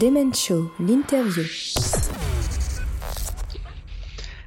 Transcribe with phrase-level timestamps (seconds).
[0.00, 1.44] Demen Show, l'interview.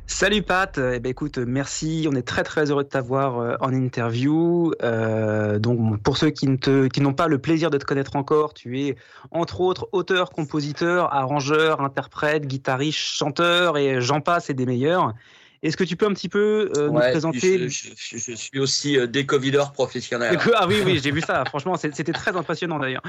[0.06, 3.74] Salut Pat, eh ben écoute, merci, on est très très heureux de t'avoir euh, en
[3.74, 4.72] interview.
[4.84, 8.96] Euh, donc pour ceux qui n'ont pas le plaisir de te connaître encore, tu es
[9.32, 15.16] entre autres auteur, compositeur, arrangeur, interprète, guitariste, chanteur et j'en passe et des meilleurs.
[15.62, 18.98] Est-ce que tu peux un petit peu euh, nous présenter je, je, je, suis aussi
[18.98, 20.38] euh, décovideur professionnel.
[20.56, 21.44] Ah oui, oui, j'ai vu ça.
[21.48, 23.04] Franchement, c'était très impressionnant d'ailleurs.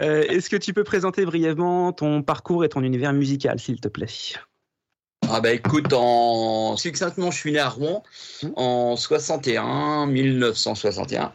[0.00, 3.88] Euh, Est-ce que tu peux présenter brièvement ton parcours et ton univers musical, s'il te
[3.88, 4.06] plaît?
[5.32, 8.02] Ah bah écoute, en succinctement, je suis né à Rouen
[8.56, 11.32] en 61, 1961.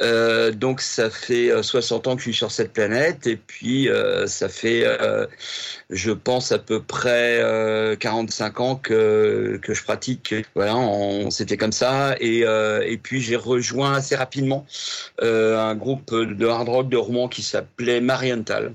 [0.00, 4.26] Euh, donc ça fait 60 ans que je suis sur cette planète et puis euh,
[4.26, 5.26] ça fait, euh,
[5.90, 10.34] je pense à peu près 45 ans que que je pratique.
[10.56, 10.74] Voilà,
[11.30, 14.66] c'était comme ça et et puis j'ai rejoint assez rapidement
[15.20, 18.72] un groupe de hard rock de Rouen qui s'appelait Marienthal,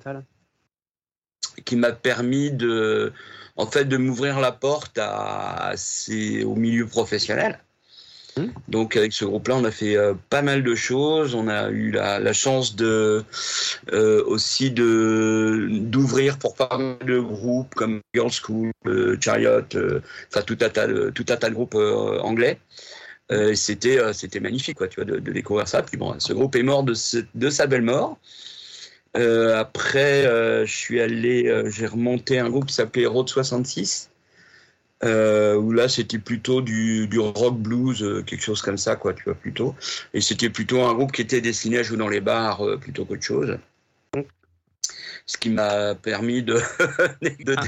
[1.66, 3.12] qui m'a permis de
[3.60, 7.60] en fait de m'ouvrir la porte à, c'est au milieu professionnel.
[8.38, 8.46] Mmh.
[8.70, 11.36] Donc avec ce groupe-là, on a fait euh, pas mal de choses.
[11.36, 13.26] On a eu la, la chance de
[13.92, 19.68] euh, aussi de d'ouvrir pour pas mal de groupes comme Girls School, euh, Chariot,
[20.30, 21.76] enfin tout un tas de tout un tas de groupes
[22.22, 22.60] anglais.
[23.56, 25.82] c'était c'était magnifique quoi, tu vois, de, de, découvrir ça.
[25.84, 28.18] Puis bon, ce groupe est mort de, ce, de sa belle mort.
[29.18, 34.12] Euh, après, euh, je suis allé, euh, j'ai remonté un groupe qui s'appelait Road 66,
[35.04, 39.36] où là c'était plutôt du, du rock blues, quelque chose comme ça, quoi, tu vois,
[39.36, 39.76] plutôt.
[40.14, 43.24] Et c'était plutôt un groupe qui était destiné à jouer dans les bars plutôt qu'autre
[43.24, 43.58] chose.
[45.32, 46.56] Ce qui m'a permis de,
[47.22, 47.64] de, Ah.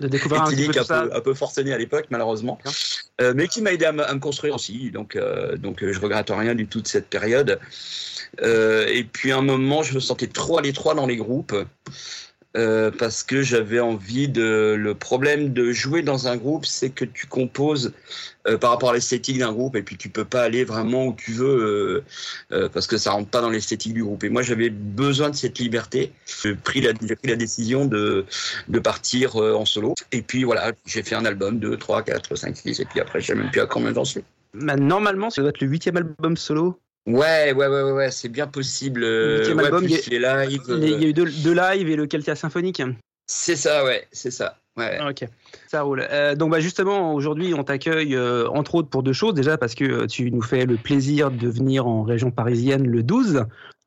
[0.00, 1.02] De découvrir un petit peu un, ça.
[1.02, 2.58] peu, un peu forcenés à l'époque, malheureusement.
[3.20, 4.90] Euh, mais qui m'a aidé à, me- à me construire aussi.
[4.90, 7.60] Donc, euh, donc euh, je regrette rien du tout de cette période.
[8.42, 11.54] Euh, et puis à un moment, je me sentais trop à l'étroit dans les groupes.
[12.56, 14.74] Euh, parce que j'avais envie de.
[14.78, 17.92] Le problème de jouer dans un groupe, c'est que tu composes
[18.48, 21.14] euh, par rapport à l'esthétique d'un groupe, et puis tu peux pas aller vraiment où
[21.14, 22.04] tu veux
[22.52, 24.24] euh, parce que ça rentre pas dans l'esthétique du groupe.
[24.24, 26.12] Et moi, j'avais besoin de cette liberté.
[26.42, 28.24] J'ai pris la, j'ai décision de
[28.82, 29.94] partir en solo.
[30.12, 33.20] Et puis voilà, j'ai fait un album, 2, 3, 4, 5, 6, et puis après,
[33.20, 34.22] je sais même plus à combien j'en suis.
[34.54, 36.80] Bah, normalement, ça doit être le huitième album solo.
[37.06, 39.04] Ouais, ouais, ouais, ouais, ouais, c'est bien possible.
[39.04, 40.62] euh, Huitième ouais, album, plus il y les lives.
[40.68, 42.82] Il y a- a eu deux, deux lives et le Celtia symphonique.
[43.28, 44.58] C'est ça, ouais, c'est ça.
[44.76, 44.98] Ouais.
[45.00, 45.24] Ah, Ok,
[45.68, 46.06] ça roule.
[46.10, 49.32] Euh, donc bah justement, aujourd'hui, on t'accueille euh, entre autres pour deux choses.
[49.34, 53.02] Déjà parce que euh, tu nous fais le plaisir de venir en région parisienne le
[53.02, 53.44] 12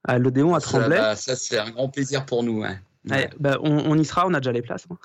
[0.08, 0.98] à l'Odéon à Ça, Tremblay.
[0.98, 2.64] bah, ça c'est un grand plaisir pour nous.
[2.64, 2.78] hein.
[3.10, 4.86] Ouais, bah, on, on y sera, on a déjà les places.
[4.92, 4.98] hein.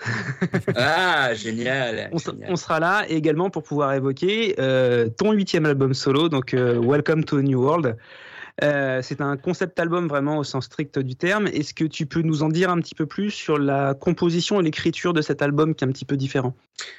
[0.77, 2.11] Ah, génial.
[2.13, 2.51] On, s- génial.
[2.51, 6.81] on sera là et également pour pouvoir évoquer euh, ton huitième album solo, donc euh,
[6.81, 7.97] Welcome to a New World.
[8.63, 11.47] Euh, c'est un concept album vraiment au sens strict du terme.
[11.47, 14.65] Est-ce que tu peux nous en dire un petit peu plus sur la composition et
[14.65, 16.55] l'écriture de cet album qui est un petit peu différent?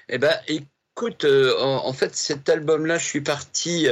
[0.10, 3.88] Eh ben, écoute, en, en fait, cet album-là, je suis parti.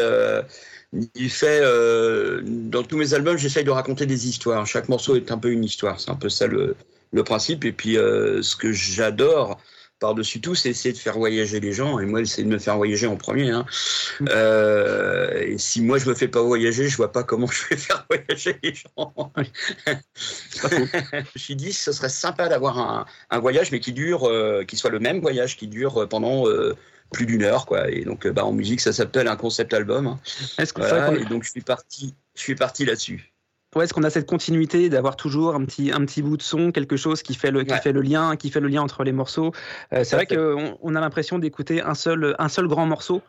[1.16, 4.66] Il fait euh, dans tous mes albums, j'essaye de raconter des histoires.
[4.68, 6.00] Chaque morceau est un peu une histoire.
[6.00, 6.76] C'est un peu ça le,
[7.14, 7.64] le principe.
[7.64, 9.60] Et puis, euh, ce que j'adore
[10.00, 11.98] par-dessus tout, c'est essayer de faire voyager les gens.
[12.00, 13.52] Et moi, c'est de me faire voyager en premier.
[13.52, 13.66] Hein.
[14.30, 17.78] Euh, et si moi je me fais pas voyager, je vois pas comment je vais
[17.78, 19.14] faire voyager les gens.
[20.62, 24.66] je me suis dit, ce serait sympa d'avoir un, un voyage, mais qui dure, euh,
[24.66, 26.76] qui soit le même voyage, qui dure pendant euh,
[27.14, 27.90] plus d'une heure, quoi.
[27.90, 30.08] Et donc, bah, en musique, ça s'appelle un concept album.
[30.08, 30.20] hein.
[30.76, 33.33] Voilà, et donc, je suis parti, je suis parti là-dessus.
[33.76, 36.72] Ouais, est-ce qu'on a cette continuité d'avoir toujours un petit, un petit bout de son,
[36.72, 37.82] quelque chose qui fait le, qui Ouais.
[37.82, 39.52] fait le lien, qui fait le lien entre les morceaux?
[39.94, 43.22] Euh, c'est vrai qu'on on a l'impression d'écouter un seul, un seul grand morceau.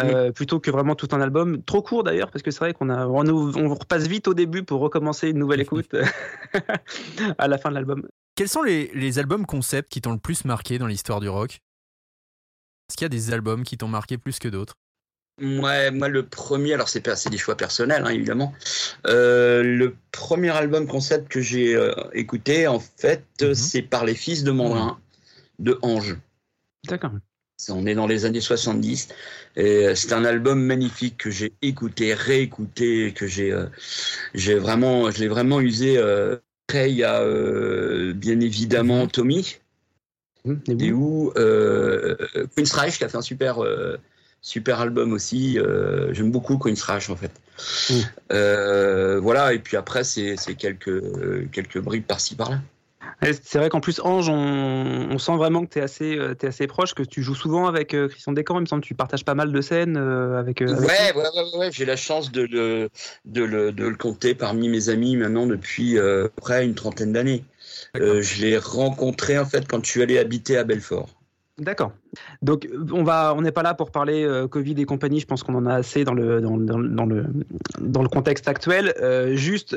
[0.00, 2.90] euh, plutôt que vraiment tout un album trop court d'ailleurs parce que c'est vrai qu'on
[2.90, 5.94] a on, on repasse vite au début pour recommencer une nouvelle écoute
[7.38, 10.44] à la fin de l'album Quels sont les, les albums concept qui t'ont le plus
[10.44, 11.60] marqué dans l'histoire du rock?
[12.88, 14.74] Est-ce qu'il y a des albums qui t'ont marqué plus que d'autres?
[15.40, 18.54] Ouais, moi le premier, alors c'est des choix personnels hein, évidemment.
[19.06, 23.54] Euh, le premier album concept que j'ai euh, écouté, en fait, Mhm.
[23.54, 24.98] c'est par les Fils de Mandrin
[25.58, 26.16] de Ange.
[26.88, 27.12] d'accord
[27.68, 29.08] On est dans les années 70
[29.56, 33.66] et euh, c'est un album magnifique que j'ai écouté, réécouté, que j'ai euh,
[34.32, 35.98] j'ai vraiment, je l'ai vraiment usé.
[35.98, 39.58] Euh, après, il y a euh, bien évidemment Tommy
[40.80, 42.16] et où euh,
[42.54, 43.98] Queen's Reich qui a fait un super euh,
[44.46, 45.58] super album aussi.
[45.58, 47.32] Euh, J'aime beaucoup Queen's Reich en fait.
[48.32, 52.60] Euh, voilà et puis après c'est quelques quelques bribes par-ci par-là.
[53.22, 56.66] C'est vrai qu'en plus, Ange, on, sent vraiment que tu es, assez, euh, es assez
[56.66, 58.58] proche, que tu joues souvent avec euh, Christian Descamps.
[58.58, 61.58] Il me semble que tu partages pas mal de scènes euh, avec, ouais, ouais, ouais,
[61.58, 62.90] ouais, j'ai la chance de le,
[63.24, 65.96] de, le, de le compter parmi mes amis maintenant depuis
[66.36, 67.44] près une trentaine d'années.
[67.94, 71.15] je l'ai rencontré en fait quand je suis allé habiter à Belfort.
[71.58, 71.92] D'accord.
[72.42, 75.20] Donc on va, on n'est pas là pour parler Covid et compagnie.
[75.20, 77.26] Je pense qu'on en a assez dans le dans, dans, le
[77.80, 78.92] dans le contexte actuel.
[79.34, 79.74] juste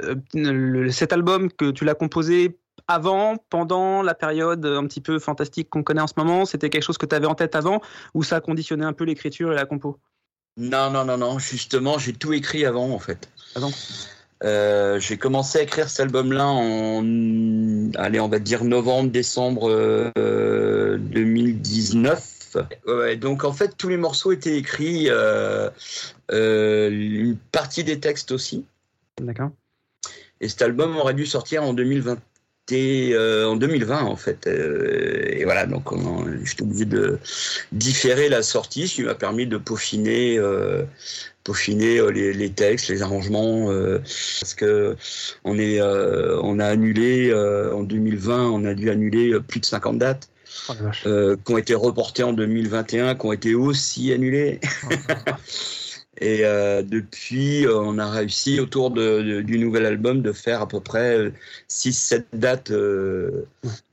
[0.91, 5.83] cet album que tu l'as composé avant, pendant la période un petit peu fantastique qu'on
[5.83, 7.81] connaît en ce moment C'était quelque chose que tu avais en tête avant
[8.13, 9.99] ou ça a conditionné un peu l'écriture et la compo?
[10.57, 11.39] Non, non, non, non.
[11.39, 13.29] Justement, j'ai tout écrit avant en fait.
[13.55, 13.71] Avant?
[14.43, 17.03] Euh, j'ai commencé à écrire cet album-là en,
[17.95, 22.35] allez, on va dire novembre, décembre 2019.
[22.87, 25.69] Euh, donc en fait, tous les morceaux étaient écrits, euh,
[26.29, 28.65] une partie des textes aussi.
[29.21, 29.51] D'accord.
[30.41, 32.17] Et cet album aurait dû sortir en 2020,
[32.71, 34.47] euh, en 2020 en fait.
[34.47, 35.89] Euh, et voilà, donc
[36.43, 37.19] j'étais obligé de
[37.71, 40.83] différer la sortie, ce qui m'a permis de peaufiner, euh,
[41.49, 43.67] peaufiner les, textes, les arrangements,
[44.39, 44.95] parce que
[45.43, 50.29] on est, on a annulé en 2020, on a dû annuler plus de 50 dates.
[50.67, 50.73] Oh,
[51.45, 54.59] qui ont été reportées en 2021, qui ont été aussi annulées.
[54.91, 54.95] Oh,
[56.21, 60.67] Et euh, depuis, euh, on a réussi autour de, du nouvel album de faire à
[60.67, 61.31] peu près
[61.69, 62.73] 6-7 euh, dates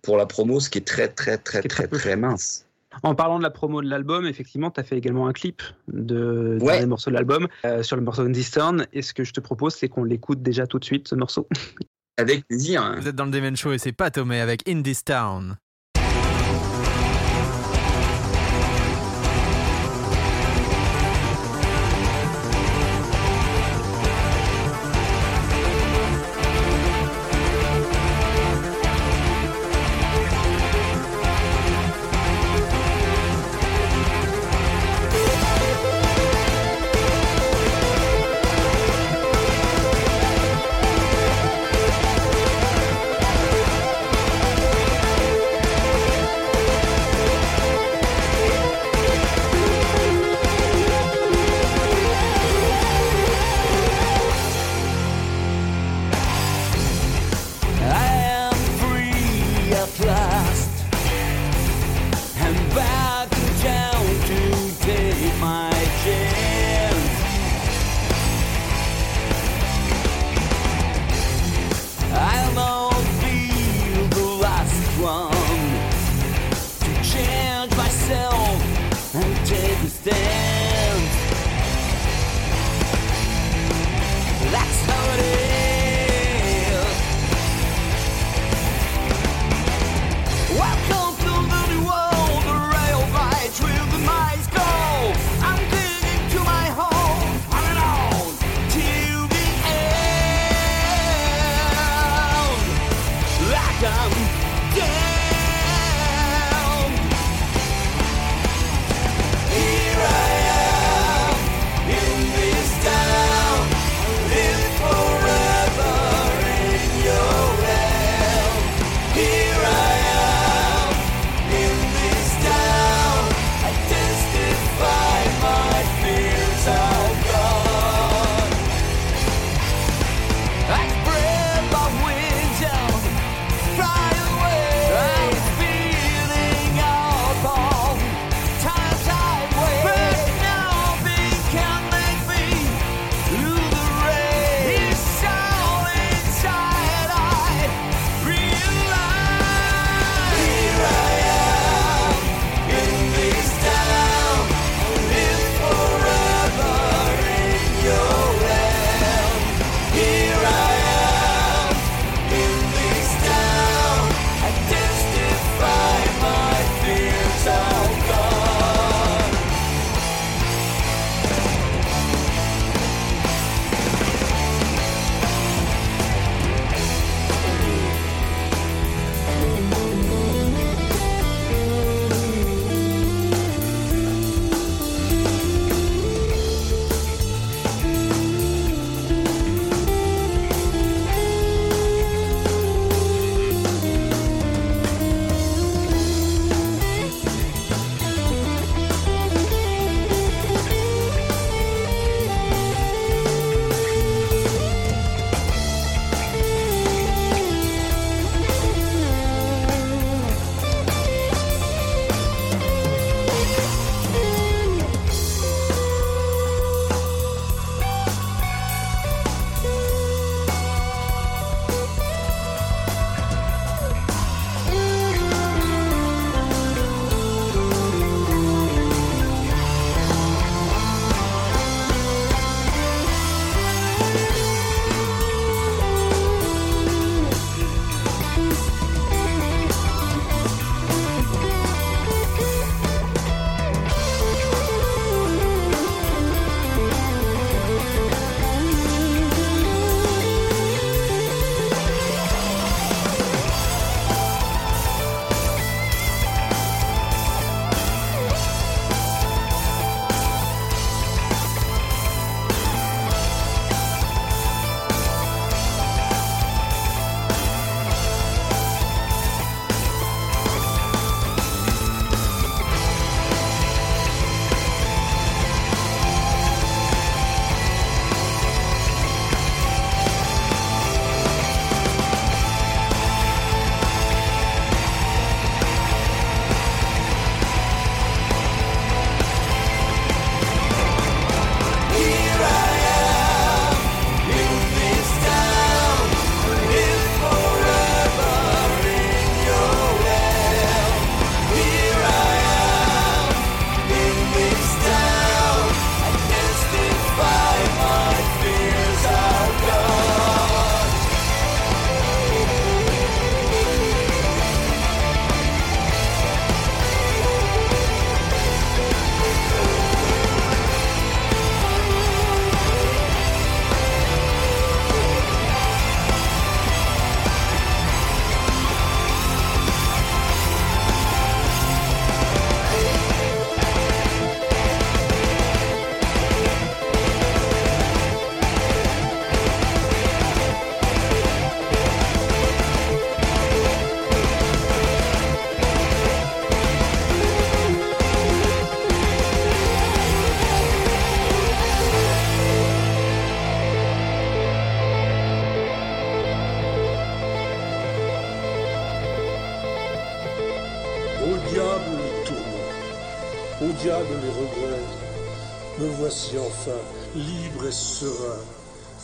[0.03, 2.66] pour la promo, ce qui est très très très très très, mince.
[3.03, 6.59] En parlant de la promo de l'album, effectivement, tu as fait également un clip de,
[6.61, 7.49] des morceaux de l'album
[7.83, 8.87] sur le morceau Town.
[8.93, 11.49] Et ce que je te propose, c'est qu'on l'écoute déjà tout de suite, ce morceau.
[12.19, 12.95] Avec plaisir.
[12.99, 15.59] Vous êtes dans le Demon Show et c'est pas Tomé avec In This Town.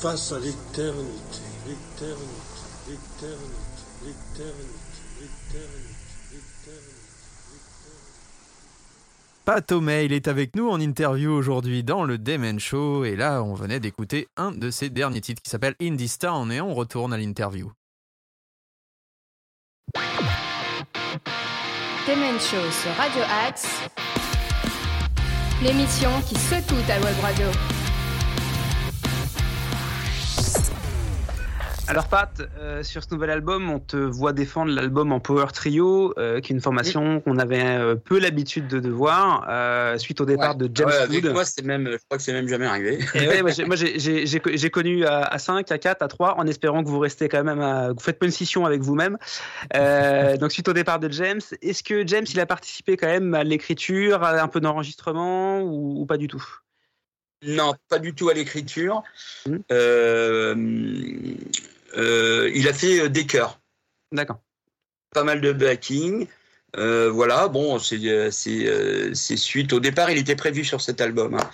[0.03, 1.07] Face à l'éternité,
[1.65, 2.19] l'éternité,
[2.89, 3.39] l'éternité,
[4.05, 4.51] l'éternité,
[5.21, 5.71] l'éternité,
[6.33, 6.83] l'éternité.
[9.45, 13.55] Pat O'Mail est avec nous en interview aujourd'hui dans le Demen Show et là on
[13.55, 17.13] venait d'écouter un de ses derniers titres qui s'appelle In This Town et on retourne
[17.13, 17.71] à l'interview.
[22.09, 23.69] Demen Show sur Radio Axe,
[25.63, 27.47] l'émission qui secoue ta web radio.
[31.93, 36.15] Alors Pat, euh, sur ce nouvel album, on te voit défendre l'album en Power Trio,
[36.17, 40.19] euh, qui est une formation qu'on avait euh, peu l'habitude de, de voir, euh, suite
[40.23, 40.69] au départ Ouais.
[40.69, 42.99] de James Ouais, moi, c'est même, je crois que c'est même jamais arrivé.
[43.15, 46.89] Et ouais, moi, j'ai- connu à, à 5, à 4, à 3, en espérant que
[46.89, 49.19] vous restez quand même, à, que vous faites pas une scission avec vous-même.
[50.41, 53.45] Donc suite au départ de James, est-ce que James il a participé quand même à
[53.45, 56.43] l'écriture, à un peu d'enregistrement ou, ou pas du tout?
[57.45, 59.03] Non, pas du tout à l'écriture.
[59.49, 60.55] Euh, euh,
[61.97, 63.61] il a fait euh, des chœurs,
[64.13, 64.41] D'accord.
[65.13, 66.27] pas mal de backing.
[66.79, 69.73] Euh, voilà, bon, euh, euh, c'est suite.
[69.73, 71.35] Au départ, il était prévu sur cet album.
[71.35, 71.51] hein.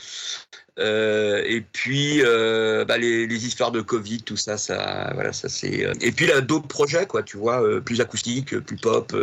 [0.79, 5.49] Euh, et puis euh, bah, les, les histoires de Covid, tout ça, ça, voilà, ça
[5.49, 5.85] c'est.
[5.85, 9.15] euh, Et puis il a d'autres projets, quoi, tu vois, plus acoustiques, plus pop,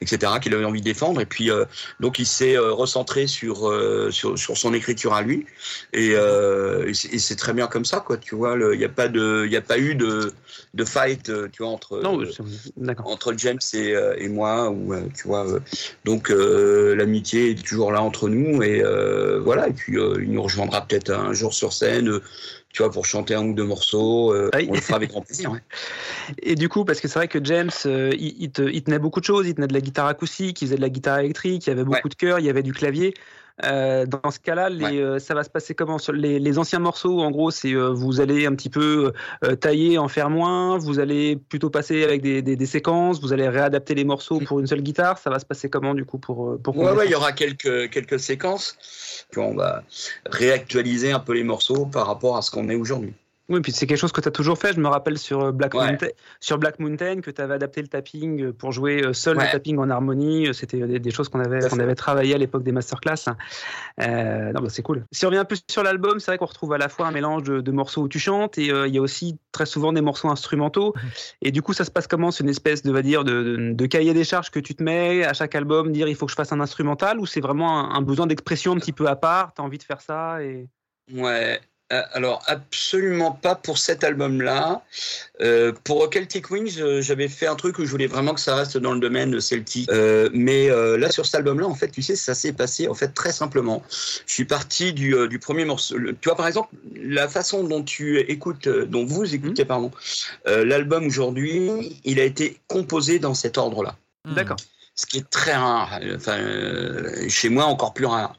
[0.00, 1.20] etc., qu'il avait envie de défendre.
[1.20, 1.50] Et puis
[2.00, 3.72] donc il s'est recentré sur,
[4.10, 5.46] sur sur son écriture à lui.
[5.92, 8.16] Et, et c'est très bien comme ça, quoi.
[8.16, 10.32] Tu vois, il n'y a pas de, il y a pas eu de
[10.74, 12.20] de fight, tu vois, entre Non,
[13.04, 15.46] entre James et, et moi, ou tu vois,
[16.04, 18.82] donc l'amitié est toujours là entre nous et
[19.42, 19.68] voilà.
[19.68, 22.22] Et puis il nous rejoindra peut-être un jour sur scène, euh,
[22.72, 24.32] tu vois, pour chanter un ou deux morceaux.
[24.34, 24.66] euh, Oui.
[24.68, 25.52] On le fera avec grand plaisir.
[25.52, 25.62] ouais.
[26.42, 28.98] Et du coup, parce que c'est vrai que James, euh, il, il te- il tenait
[28.98, 29.46] beaucoup de choses.
[29.46, 31.84] Il tenait de la guitare acoustique, il faisait de la guitare électrique, il y avait
[31.84, 33.14] beaucoup de chœurs, il y avait du clavier.
[33.64, 34.98] Euh, dans ce cas-là, les, Ouais.
[34.98, 38.20] euh, ça va se passer comment les, les anciens morceaux En gros, c'est euh, vous
[38.20, 39.12] allez un petit peu
[39.60, 40.78] tailler, en faire moins.
[40.78, 43.20] Vous allez plutôt passer avec des, des- des séquences.
[43.20, 45.18] Vous allez réadapter les morceaux pour une seule guitare.
[45.18, 47.90] Ça va se passer comment du coup pour pour Ouais, ouais, il y aura quelques
[47.90, 48.76] quelques séquences.
[49.30, 49.82] Puis on va
[50.26, 53.12] réactualiser un peu les morceaux par rapport à ce qu'on est aujourd'hui.
[53.50, 54.72] Oui, puis c'est quelque chose que tu as toujours fait.
[54.72, 55.84] Je me rappelle sur euh, Black, Ouais.
[55.90, 56.06] Mountain,
[56.38, 59.46] sur Black Mountain que tu avais adapté le tapping euh, pour jouer euh, seul Ouais.
[59.46, 60.54] le tapping en harmonie.
[60.54, 63.24] C'était des, des choses qu'on avait, qu'on avait travaillé à l'époque des masterclass.
[64.00, 65.04] Euh, non, bah, c'est cool.
[65.10, 67.10] Si on revient un peu sur l'album, c'est vrai qu'on retrouve à la fois un
[67.10, 69.92] mélange de, de morceaux où tu chantes et euh, il y a aussi très souvent
[69.92, 70.94] des morceaux instrumentaux.
[71.42, 72.30] Et du coup, ça se passe comment?
[72.30, 74.82] C'est une espèce de, va dire, de, de, de cahier des charges que tu te
[74.82, 77.80] mets à chaque album, dire il faut que je fasse un instrumental ou c'est vraiment
[77.80, 79.52] un, un besoin d'expression un petit peu à part?
[79.54, 80.68] Tu as envie de faire ça et...
[81.12, 81.60] Ouais.
[81.92, 84.82] Euh, Alors absolument pas pour cet album-là.
[85.40, 88.54] Euh, pour Celtic Wings, euh, j'avais fait un truc où je voulais vraiment que ça
[88.54, 89.90] reste dans le domaine celtique.
[89.90, 92.94] Euh, mais euh, là sur cet album-là, en fait, tu sais, ça s'est passé en
[92.94, 93.82] fait très simplement.
[94.26, 95.96] Je suis parti du, euh, du premier morceau.
[95.96, 99.90] Le- Tu vois par exemple la façon dont tu écoutes, euh, dont vous écoutez, pardon,
[100.46, 103.96] euh, l'album aujourd'hui, il a été composé dans cet ordre-là.
[104.24, 104.58] D'accord.
[105.00, 105.98] Ce qui est très rare.
[106.02, 108.36] Euh, chez moi, encore plus rare.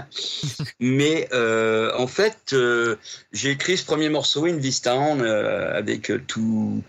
[0.80, 2.94] Mais euh, en fait, euh,
[3.32, 6.80] j'ai écrit ce premier morceau, In This Town, avec tout,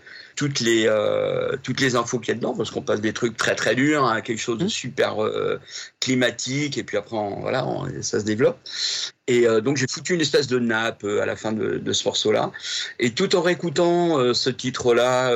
[0.48, 3.36] toutes, les, euh, toutes les infos qu'il y a dedans, parce qu'on passe des trucs
[3.36, 5.60] très très durs à quelque chose de super euh,
[6.00, 8.58] climatique, et puis après, on- voilà, on- ça se développe.
[9.28, 12.04] Et euh, donc, j'ai foutu une espèce de nappe à la fin de, de ce
[12.08, 12.50] morceau-là.
[12.98, 15.30] Et tout en réécoutant ce titre-là,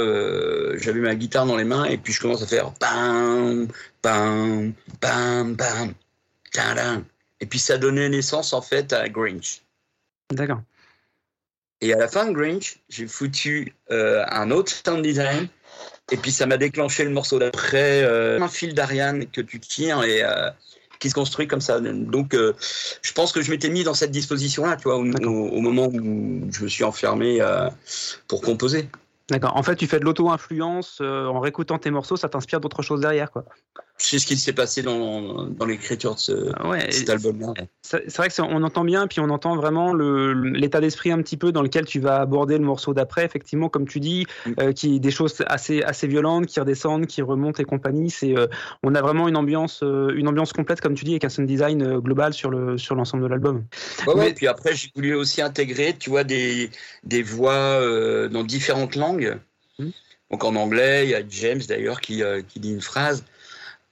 [0.79, 3.69] j'avais ma guitare dans les mains, et puis je commence à faire bam,
[4.03, 5.95] bam, bam, bam.
[7.41, 9.63] Et puis ça donnait naissance en fait à Grinch.
[10.33, 10.63] D'accord.
[11.81, 15.49] Et à la fin de Grinch, j'ai foutu euh, un autre sound design.
[16.11, 20.03] Et puis ça m'a déclenché le morceau d'après, euh, un fil d'Ariane que tu tires
[20.05, 20.49] et euh,
[21.01, 21.81] qui se construit comme ça.
[21.81, 25.87] Donc je pense que je m'étais mis dans cette disposition-là, tu vois, au, au- moment
[25.89, 27.41] où je me suis enfermé
[28.29, 28.89] pour composer.
[29.29, 29.57] D'accord.
[29.57, 33.31] En fait, tu fais de l'auto-influence en réécoutant tes morceaux, ça t'inspire d'autres choses derrière,
[33.33, 33.45] quoi.
[33.99, 36.91] C'est ce qui s'est passé dans, dans l'écriture de ce, Ah Ouais.
[36.93, 37.55] cet et album-là.
[37.83, 41.51] C'est vrai que on entend bien, puis on entend vraiment l'état d'esprit un petit peu
[41.51, 43.25] dans lequel tu vas aborder le morceau d'après.
[43.25, 44.53] Effectivement, comme tu dis, Mm.
[44.61, 48.11] euh, qui des choses assez assez violentes qui redescendent, qui remontent et compagnie.
[48.11, 48.47] C'est euh,
[48.83, 51.49] on a vraiment une ambiance euh, une ambiance complète, comme tu dis, avec un sound
[51.49, 53.65] design global sur le sur l'ensemble de l'album.
[54.07, 56.71] Ouais, ouais, Mais- puis après, j'ai voulu aussi intégrer, tu vois, des,
[57.05, 57.81] des voix
[58.29, 59.39] dans différentes langues.
[59.79, 59.89] Hmm.
[60.31, 63.25] Donc en anglais, il y a James d'ailleurs qui, qui dit une phrase.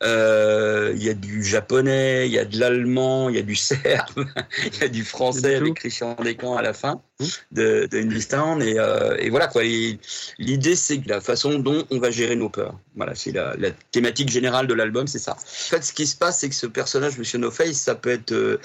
[0.05, 3.57] Euh, Il y a du japonais, il y a de l'allemand, il y a du
[3.57, 4.27] serbe,
[4.67, 5.75] il y a du français avec.
[5.75, 7.03] Christian Descamps à la fin.
[7.21, 7.25] Mmh.
[7.53, 9.63] de, de et, euh, et voilà quoi.
[9.63, 12.79] L'idée c'est la façon dont on va gérer nos peurs.
[12.97, 15.33] Voilà, c'est la, la, thématique générale de l'album, c'est ça.
[15.33, 18.11] En fait, ce qui se passe, c'est que ce personnage, Monsieur No Face, ça peut
[18.11, 18.61] être, euh,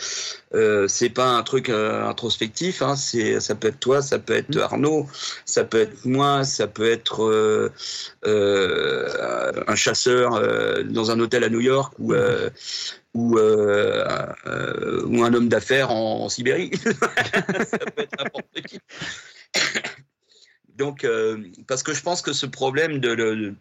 [0.54, 4.56] euh c'est pas un truc introspectif, hein, c'est, ça peut être toi, ça peut être
[4.56, 4.62] mmh.
[4.62, 5.08] Arnaud,
[5.46, 7.72] ça peut être moi, ça peut être
[8.24, 10.42] un chasseur
[10.86, 12.52] dans un hôtel à New York ou mmh
[13.14, 14.06] ou, euh,
[14.46, 16.72] euh, ou un homme d'affaires en, en, Sibérie.
[16.84, 18.80] ça peut être n'importe qui.
[20.76, 23.56] Donc, euh, parce que je pense que ce problème de, le,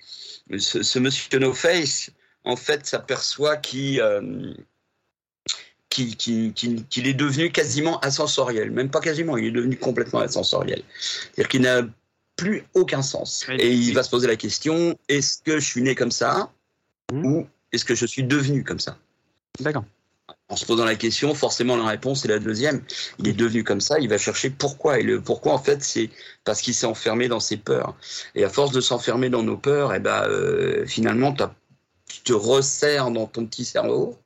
[0.58, 2.10] ce, ce, monsieur No Face,
[2.44, 4.54] en fait, s'aperçoit qu'il euh,
[5.88, 8.70] qu'il qu qu est devenu quasiment ascensoriel.
[8.70, 10.82] Même pas quasiment, il est devenu complètement ascensoriel.
[11.00, 11.82] C'est-à-dire qu'il n'a
[12.36, 13.46] plus aucun sens.
[13.58, 16.52] Et il va se poser la question est-ce que je suis né comme ça
[17.12, 17.26] mmh.
[17.26, 18.96] ou est-ce que je suis devenu comme ça?
[19.60, 19.84] D'accord.
[20.50, 22.82] En se posant la question, forcément la réponse est la deuxième.
[23.18, 24.98] Il est devenu comme ça, il va chercher pourquoi.
[24.98, 26.10] Et le pourquoi, en fait, c'est
[26.44, 27.96] parce qu'il s'est enfermé dans ses peurs.
[28.34, 31.34] Et à force de s'enfermer dans nos peurs, et eh ben, euh, finalement,
[32.06, 34.18] tu te resserres dans ton petit cerveau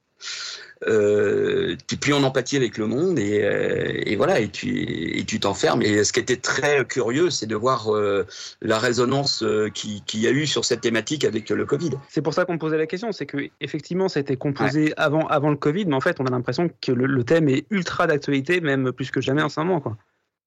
[0.89, 5.19] euh, tu es plus en empathie avec le monde et, euh, et voilà et tu
[5.19, 8.27] et tu t'enfermes et ce qui était très curieux c'est de voir euh,
[8.61, 11.93] la résonance euh, qui qui y a eu sur cette thématique avec le Covid.
[12.09, 14.85] C'est pour ça qu'on me posait la question, c'est que effectivement ça a été composé
[14.87, 14.95] ouais.
[14.97, 17.67] avant avant le Covid, mais en fait on a l'impression que le, le, thème est
[17.71, 19.97] ultra d'actualité même plus que jamais en ce moment quoi.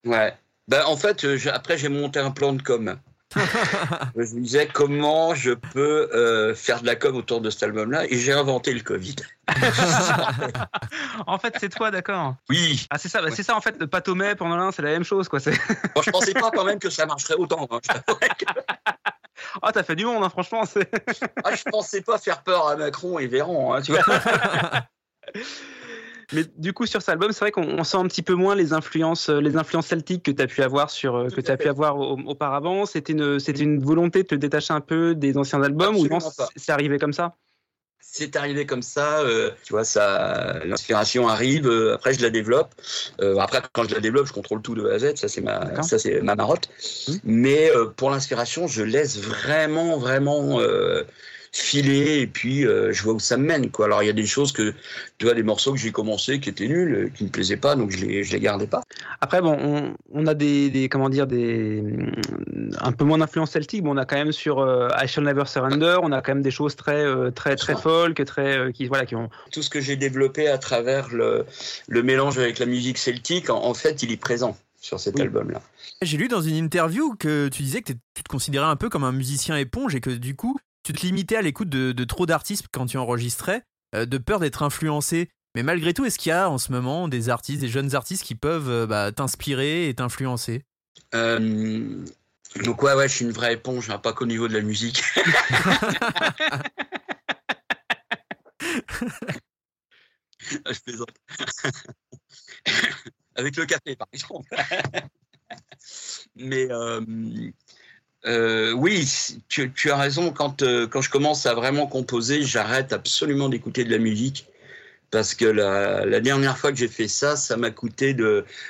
[0.05, 0.33] Ouais.
[0.67, 2.97] Ben en fait après j'ai monté un plan de com.
[3.35, 8.05] Je me disais comment je peux euh, faire de la com autour de cet album-là
[8.05, 9.15] et j'ai inventé le Covid.
[11.27, 12.35] en fait, c'est toi, d'accord?
[12.49, 12.85] Oui.
[12.89, 13.75] Ah, c'est ça, bah, c'est ça en fait.
[13.79, 15.39] Le pâtomé pendant l'un, c'est la même chose, quoi.
[15.95, 17.67] Bon, je pensais pas quand même que ça marcherait autant.
[17.71, 17.79] Hein.
[19.61, 20.63] Ah, t'as fait du monde, hein, franchement.
[21.43, 24.01] ah, je pensais pas faire peur à Macron et Véran, hein, tu vois.
[26.33, 28.73] Mais du coup, sur cet album, c'est vrai qu'on sent un petit peu moins les
[28.73, 31.67] influences, euh, les influences celtiques que tu as pu avoir sur, euh, que as pu
[31.67, 32.85] avoir auparavant.
[32.85, 36.43] C'était une, c'était une volonté de te détacher un peu des anciens albums Absolument ou
[36.55, 37.35] C'est arrivé comme ça?
[38.17, 41.67] C'est arrivé comme ça, euh, tu vois, ça, l'inspiration arrive.
[41.67, 42.73] Euh, après, je la développe.
[43.19, 45.15] Euh, après, quand je la développe, je contrôle tout de A à Z.
[45.15, 46.69] Ça, c'est ma, ça, c'est ma marotte.
[47.07, 47.13] Mmh.
[47.25, 50.61] Mais pour l'inspiration, je laisse vraiment, vraiment
[51.57, 53.85] filer et puis euh, je vois où ça me mène quoi.
[53.85, 54.73] Alors il y a des choses que
[55.17, 57.75] tu vois des morceaux que j'ai commencé qui étaient nuls, euh, qui me plaisaient pas
[57.75, 58.81] donc je les je les gardais pas.
[59.21, 61.81] Après bon on, on a des, des, comment dire des
[62.79, 65.45] un peu moins d'influence celtique, mais on a quand même sur euh, I Shall Never
[65.45, 68.87] Surrender, on a quand même des choses très euh, très très folk, très euh, qui
[68.87, 71.45] voilà qui ont tout ce que j'ai développé à travers le
[71.87, 75.21] le mélange avec la musique celtique en, en fait, il est présent sur cet oui.
[75.21, 75.61] album-là.
[76.01, 79.03] J'ai lu dans une interview que tu disais que tu te considérais un peu comme
[79.03, 82.27] un musicien éponge et que du coup, tu te limitais à l'écoute de, de, trop
[82.27, 83.63] d'artistes quand tu enregistrais,
[83.95, 85.31] euh, de peur d'être influencé.
[85.55, 88.23] Mais malgré tout, est-ce qu'il y a en ce moment des artistes, des jeunes artistes
[88.23, 90.63] qui peuvent euh, bah, t'inspirer et t'influencer?
[91.15, 92.05] Euh,
[92.63, 95.01] Donc ouais, ouais, je suis une vraie éponge, hein, pas qu'au niveau de la musique.
[100.39, 101.15] je plaisante.
[103.35, 104.55] Avec le café, par exemple.
[106.35, 106.67] Mais
[108.25, 109.07] euh, oui,
[109.49, 110.31] tu, as raison.
[110.31, 114.47] Quand, euh, quand je commence à vraiment composer, j'arrête absolument d'écouter de la musique.
[115.11, 118.15] Parce que la, dernière fois que j'ai fait ça, ça m'a coûté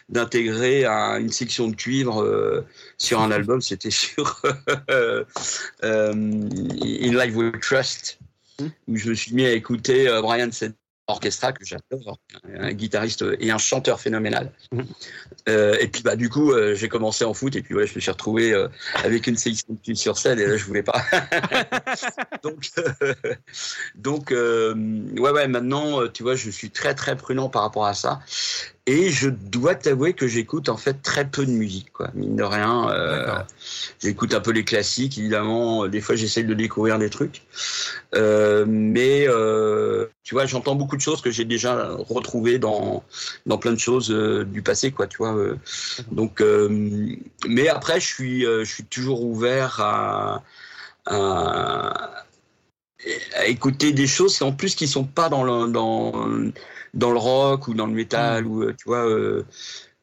[0.09, 2.65] d'intégrer une section de cuivre euh,
[2.97, 3.61] sur un album.
[3.61, 4.41] C'était sur
[5.81, 6.03] In
[7.01, 8.19] Live We Trust,
[8.87, 10.75] où je me suis mis à écouter Brian Setzer
[11.07, 12.19] orchestra que j'adore,
[12.57, 14.51] un guitariste et un chanteur phénoménal.
[14.71, 14.81] Mmh.
[15.49, 17.93] Euh, et puis bah du coup euh, j'ai commencé en foot et puis ouais je
[17.95, 18.67] me suis retrouvé euh,
[19.03, 21.03] avec une sélection sur scène et là je voulais pas.
[22.43, 22.71] donc
[23.95, 28.21] donc ouais ouais maintenant tu vois je suis très très prudent par rapport à ça
[28.87, 32.11] et je dois t'avouer que j'écoute en fait très peu de musique, quoi.
[32.13, 33.35] Mine de rien, euh,
[33.99, 35.87] j'écoute un peu les classiques, évidemment.
[35.87, 37.41] Des fois, j'essaye de découvrir des trucs,
[38.13, 43.03] euh, mais euh, tu vois, j'entends beaucoup de choses que j'ai déjà retrouvées dans
[43.47, 45.07] dans plein de choses euh, du passé, quoi.
[45.07, 45.35] Tu vois.
[45.35, 45.55] Euh.
[46.11, 46.69] donc, euh,
[47.47, 50.43] mais après, je suis je suis toujours ouvert à,
[51.07, 52.23] à
[53.35, 56.27] à écouter des choses en plus qui sont pas dans le, dans
[56.95, 58.47] dans le rock ou dans le métal mmh.
[58.47, 59.45] ou euh, tu vois euh,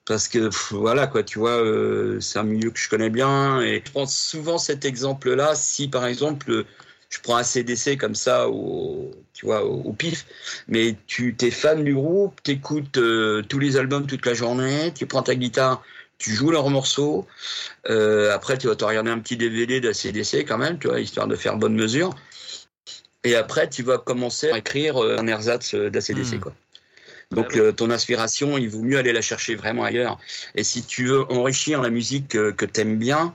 [0.05, 3.61] parce que pff, voilà quoi tu vois euh, c'est un milieu que je connais bien
[3.61, 6.65] et je prends souvent cet exemple là si par exemple
[7.09, 10.27] je prends un CDC comme ça au tu vois au, au pif
[10.67, 15.07] mais tu t'es fan du groupe t'écoutes euh, tous les albums toute la journée tu
[15.07, 15.83] prends ta guitare
[16.19, 17.27] tu joues leurs morceaux
[17.89, 21.29] euh, après tu vas te regarder un petit DVD d'ACDC quand même tu vois histoire
[21.29, 22.15] de faire bonne mesure
[23.23, 26.41] et après tu vas commencer à écrire un ersatz d'ACDC mmh.
[26.41, 26.53] quoi
[27.33, 30.19] Donc euh, ton inspiration, il vaut mieux aller la chercher vraiment ailleurs.
[30.55, 33.35] Et si tu veux enrichir la musique que, que t'aimes bien,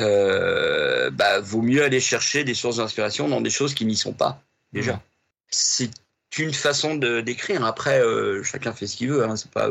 [0.00, 4.12] euh, bah vaut mieux aller chercher des sources d'inspiration dans des choses qui n'y sont
[4.12, 5.00] pas déjà.
[5.48, 5.90] C'est
[6.38, 7.64] une façon de d'écrire.
[7.64, 9.24] Après, euh, chacun fait ce qu'il veut.
[9.24, 9.36] Hein.
[9.36, 9.68] C'est pas,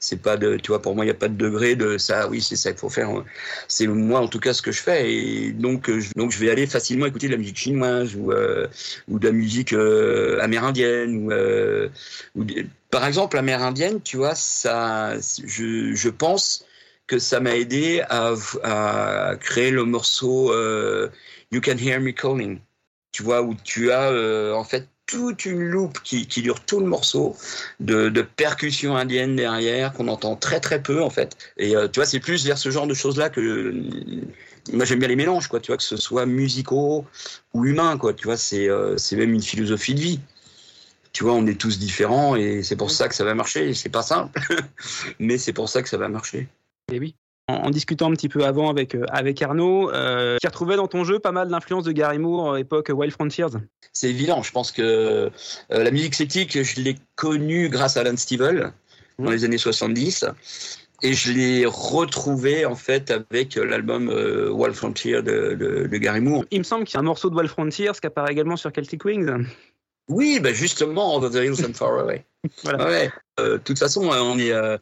[0.00, 2.28] c'est pas de, tu vois, pour moi, il n'y a pas de degré de ça.
[2.28, 3.10] Oui, c'est ça qu'il faut faire.
[3.68, 5.12] C'est moi, en tout cas, ce que je fais.
[5.12, 8.32] Et donc, euh, je, donc, je vais aller facilement écouter de la musique chinoise ou
[8.32, 8.66] euh,
[9.08, 11.30] ou de la musique amérindienne
[12.34, 12.44] ou,
[12.90, 14.00] par exemple, amérindienne.
[14.02, 16.64] Tu vois, ça, je, je pense
[17.06, 20.52] que ça m'a aidé à, créer le morceau
[21.52, 22.60] You Can Hear Me Calling.
[23.12, 26.86] Tu vois, où tu as en fait toute une loupe qui, qui dure tout le
[26.86, 27.36] morceau
[27.80, 31.36] de, de percussions indiennes derrière qu'on entend très très peu en fait.
[31.56, 33.84] Et euh, tu vois, c'est plus vers ce genre de choses là que euh,
[34.72, 35.60] moi j'aime bien les mélanges quoi.
[35.60, 37.04] Tu vois que ce soit musicaux
[37.52, 38.14] ou humains quoi.
[38.14, 40.20] Tu vois, c'est euh, c'est même une philosophie de vie.
[41.12, 43.74] Tu vois, on est tous différents et c'est pour ça que ça va marcher.
[43.74, 44.40] C'est pas simple,
[45.18, 46.48] mais c'est pour ça que ça va marcher.
[46.90, 47.14] Et oui.
[47.48, 50.86] En, en discutant un petit peu avant avec, euh, avec Arnaud, euh, tu retrouvais dans
[50.86, 53.46] ton jeu pas mal d'influence de Gary Moore, époque Wild Frontiers.
[53.92, 54.42] C'est évident.
[54.42, 55.30] Je pense que euh,
[55.70, 58.72] la musique celtique, je l'ai connue grâce à Alan Stivell
[59.18, 59.32] dans Mhm.
[59.32, 60.24] les années 70.
[61.02, 66.20] Et je l'ai retrouvé en fait avec l'album euh, Wild Frontier de, de, de Gary
[66.20, 66.44] Moore.
[66.52, 68.70] Il me semble qu'il y a un morceau de Wild Frontiers qui apparaît également sur
[68.72, 69.44] Celtic Wings.
[70.08, 72.24] Oui, bah justement, Over the Hills and Far Away.
[72.62, 72.86] Voilà.
[72.86, 73.10] Ouais.
[73.40, 74.76] Euh, De toute façon, on est euh,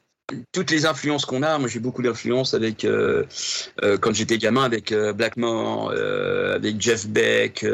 [0.53, 1.59] toutes les influences qu'on a.
[1.59, 3.25] Moi, j'ai beaucoup d'influences avec euh,
[3.83, 7.67] euh, quand j'étais gamin avec euh, Blackmore, euh, avec Jeff Beck,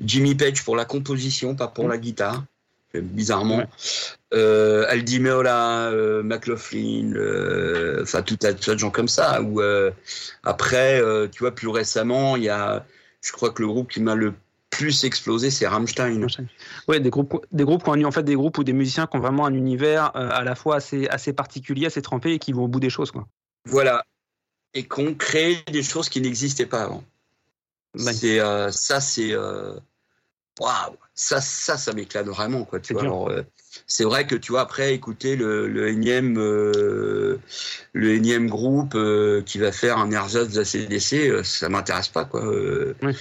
[0.00, 2.44] Jimmy Page pour la composition, pas pour la guitare.
[2.92, 3.68] Bizarrement,
[4.32, 4.86] Ouais.
[4.88, 5.92] Aldi Meola,
[6.24, 7.12] McLaughlin,
[8.02, 9.40] enfin tout un tas de gens comme ça.
[9.42, 9.60] Ou
[10.42, 11.00] après,
[11.30, 12.84] tu vois, plus récemment, il y a,
[13.22, 14.34] je crois que le groupe qui m'a le
[14.80, 16.26] plus explosé, c'est Rammstein.
[16.88, 19.16] Ouais, des groupes, des groupes qui ont en fait des groupes ou des musiciens qui
[19.16, 22.52] ont vraiment un univers euh, à la fois assez, assez particulier, assez trempé et qui
[22.52, 23.28] vont au bout des choses, quoi.
[23.66, 24.04] Voilà.
[24.72, 27.04] Et qu'on crée des choses qui n'existaient pas avant.
[27.98, 28.12] Ouais.
[28.12, 29.74] C'est euh, ça, c'est euh,
[30.60, 32.80] waouh, ça, ça, ça m'éclate vraiment quoi.
[32.80, 33.02] Tu C'est vois.
[33.02, 33.12] dur.
[33.12, 33.42] Alors, euh,
[33.86, 37.38] c'est vrai que tu vois après écouter le, le énième, le
[37.94, 38.96] énième groupe
[39.44, 42.42] qui va faire un ersatz de la CDC, euh, ça m'intéresse pas quoi.
[42.48, 43.14] Ouais.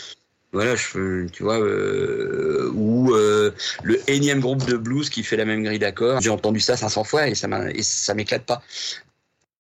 [0.51, 3.51] Voilà, je, tu vois, euh, ou euh,
[3.83, 6.21] le énième groupe de blues qui fait la même grille d'accords.
[6.21, 8.61] J'ai entendu ça 500 fois et ça m'a- et ça m'éclate pas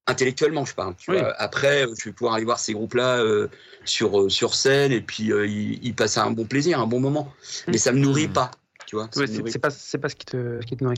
[0.07, 1.19] intellectuellement je parle tu Oui.
[1.19, 1.33] vois.
[1.39, 3.23] après euh, je vais pouvoir aller voir ces groupes là
[3.85, 6.99] sur euh, sur scène et puis euh, ils, ils passent un bon plaisir un bon
[6.99, 7.31] moment
[7.67, 8.33] mais ça me nourrit Mm.
[8.33, 8.49] pas
[8.87, 10.97] tu vois Ouais, c'est pas, c'est pas ce qui te, ce qui te nourrit.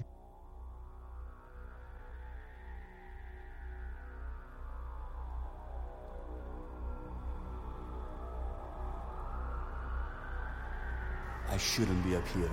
[11.72, 12.52] Shouldn't be up here.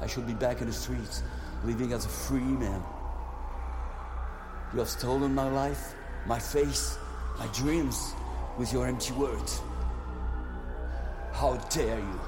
[0.00, 1.24] I should be back in the streets,
[1.64, 2.80] living as a free man.
[4.72, 5.94] You have stolen my life,
[6.26, 6.96] my face,
[7.36, 8.14] my dreams
[8.56, 9.60] with your empty words.
[11.32, 12.20] How dare you?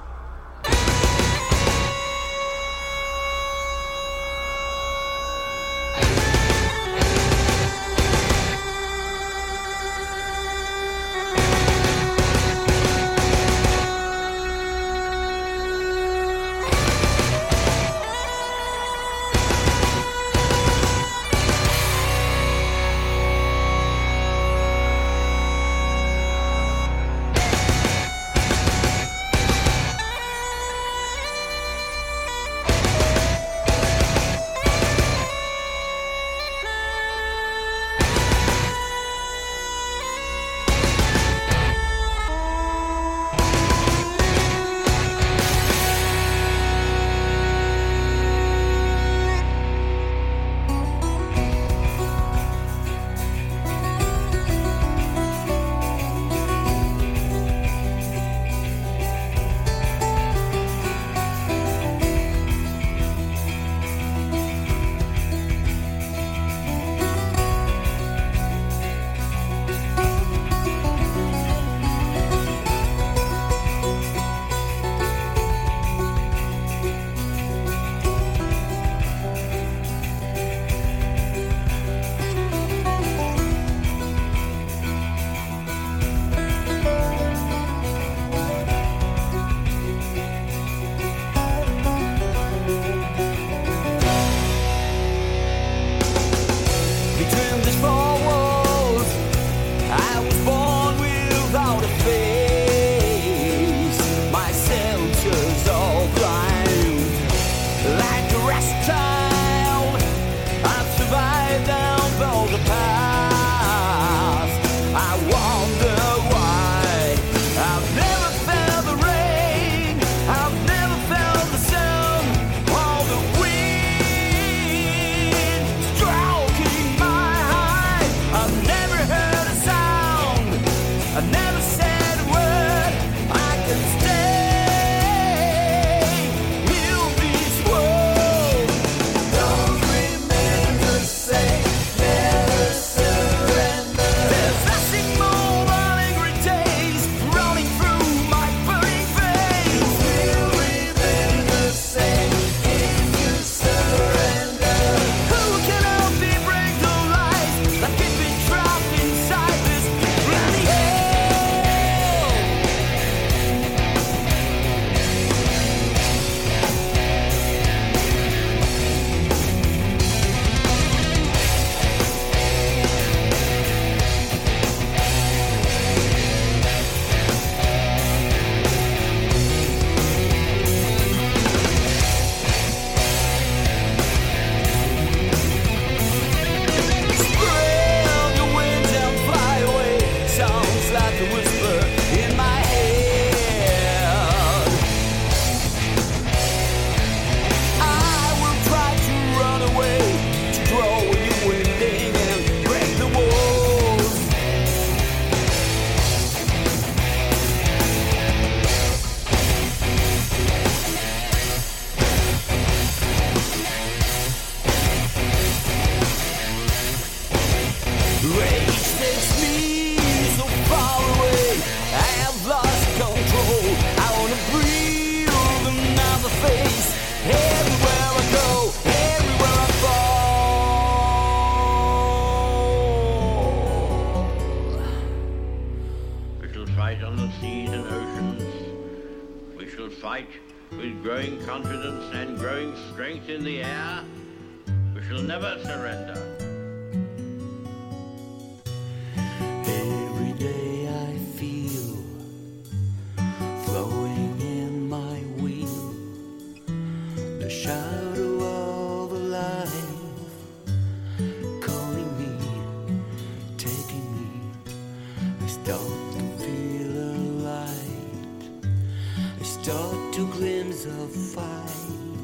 [269.70, 272.19] Start to glimpse of fight,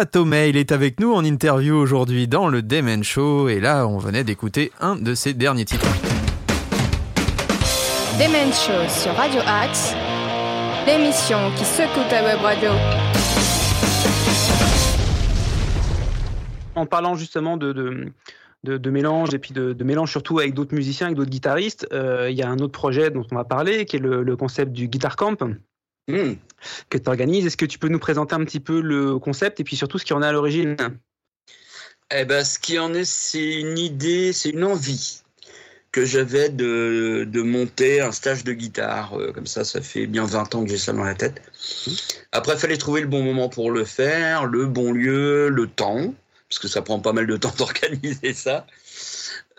[0.00, 3.86] Pat Tomei, il est avec nous en interview aujourd'hui dans le Demen Show et là
[3.86, 5.84] on venait d'écouter un de ses derniers titres.
[8.18, 9.94] Demen Show sur Radio Axe,
[10.86, 12.70] l'émission qui secoue ta web radio.
[16.76, 18.06] En parlant justement de, de,
[18.64, 21.86] de, de mélange et puis de, de mélange surtout avec d'autres musiciens, avec d'autres guitaristes,
[21.92, 24.36] euh, il y a un autre projet dont on va parler qui est le, le
[24.38, 25.44] concept du Guitar Camp
[26.08, 26.34] Hmm.
[26.88, 27.46] que tu organises.
[27.46, 30.04] Est-ce que tu peux nous présenter un petit peu le concept et puis surtout ce
[30.04, 30.76] qui en est à l'origine?
[32.12, 35.22] Eh ben, ce qui en est, c'est une idée, c'est une envie
[35.92, 39.18] que j'avais de, de monter un stage de guitare.
[39.18, 41.42] Euh, comme ça, ça fait bien 20 ans que j'ai ça dans la tête.
[42.32, 46.14] Après, il fallait trouver le bon moment pour le faire, le bon lieu, le temps,
[46.48, 48.66] parce que ça prend pas mal de temps d'organiser ça.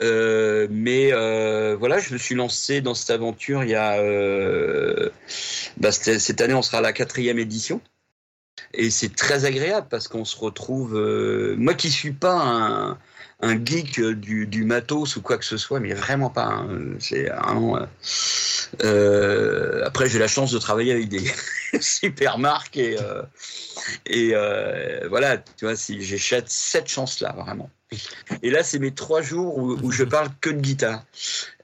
[0.02, 4.00] Euh, mais euh, voilà, je me suis lancé dans cette aventure il y a.
[4.00, 5.10] Euh,
[5.78, 7.82] bah, cette année, on sera à la quatrième édition.
[8.74, 10.94] Et c'est très agréable parce qu'on se retrouve.
[11.58, 12.98] moi qui suis pas
[13.42, 16.46] un, geek du, du matos ou quoi que ce soit, mais vraiment pas.
[16.46, 16.68] hein.
[17.00, 17.30] C'est
[19.86, 21.24] après, j'ai la chance de travailler avec des
[21.82, 22.96] super marques et,
[25.10, 26.18] voilà, tu vois, j'ai
[26.48, 27.70] cette chance-là, vraiment.
[28.44, 31.04] Et là, c'est mes trois jours où, je parle que de guitare.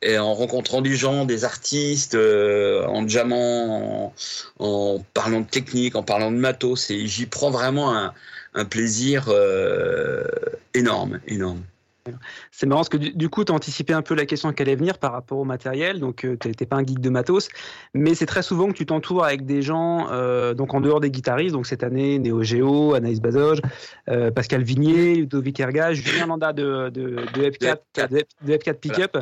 [0.02, 4.14] Et en rencontrant des gens, des artistes, euh, en jammant,
[4.60, 8.14] en, parlant de technique, en parlant de matos, j'y prends vraiment un,
[8.54, 10.24] un plaisir euh,
[10.74, 11.64] énorme, énorme.
[12.52, 14.62] C'est marrant parce que du, du coup, tu as anticipé un peu la question qui
[14.62, 16.00] allait venir par rapport au matériel.
[16.00, 17.50] Donc, tu n'étais pas un geek de matos.
[17.94, 21.12] Mais c'est très souvent que tu t'entoures avec des gens, euh, donc en dehors des
[21.12, 21.54] guitaristes.
[21.54, 23.62] Donc, cette année, Néo Géo, Anaïs Bazoge,
[24.10, 29.18] euh, Pascal Vignier, Ludovic Erga, Julien Landa de, de, de F4, de, de F4 Pickup.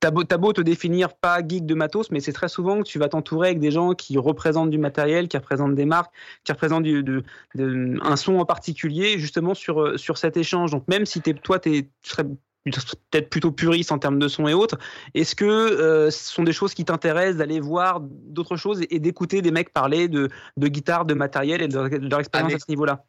[0.00, 2.98] T'as beau, beau te définir pas geek de matos, mais c'est très souvent que tu
[2.98, 6.12] vas t'entourer avec des gens qui représentent du matériel, qui représentent des marques,
[6.44, 7.22] qui représentent du, de,
[7.54, 10.70] de, un son en particulier, justement sur, sur cet échange.
[10.70, 12.24] Donc même si es, toi, tu serais
[12.70, 14.78] peut-être plutôt puriste en termes de son et autres,
[15.14, 18.98] est-ce que euh, ce sont des choses qui t'intéressent d'aller voir d'autres choses et, et
[18.98, 22.52] d'écouter des mecs parler de, de, guitare, de matériel et de leur, de leur expérience
[22.52, 23.04] ah, à ce niveau-là?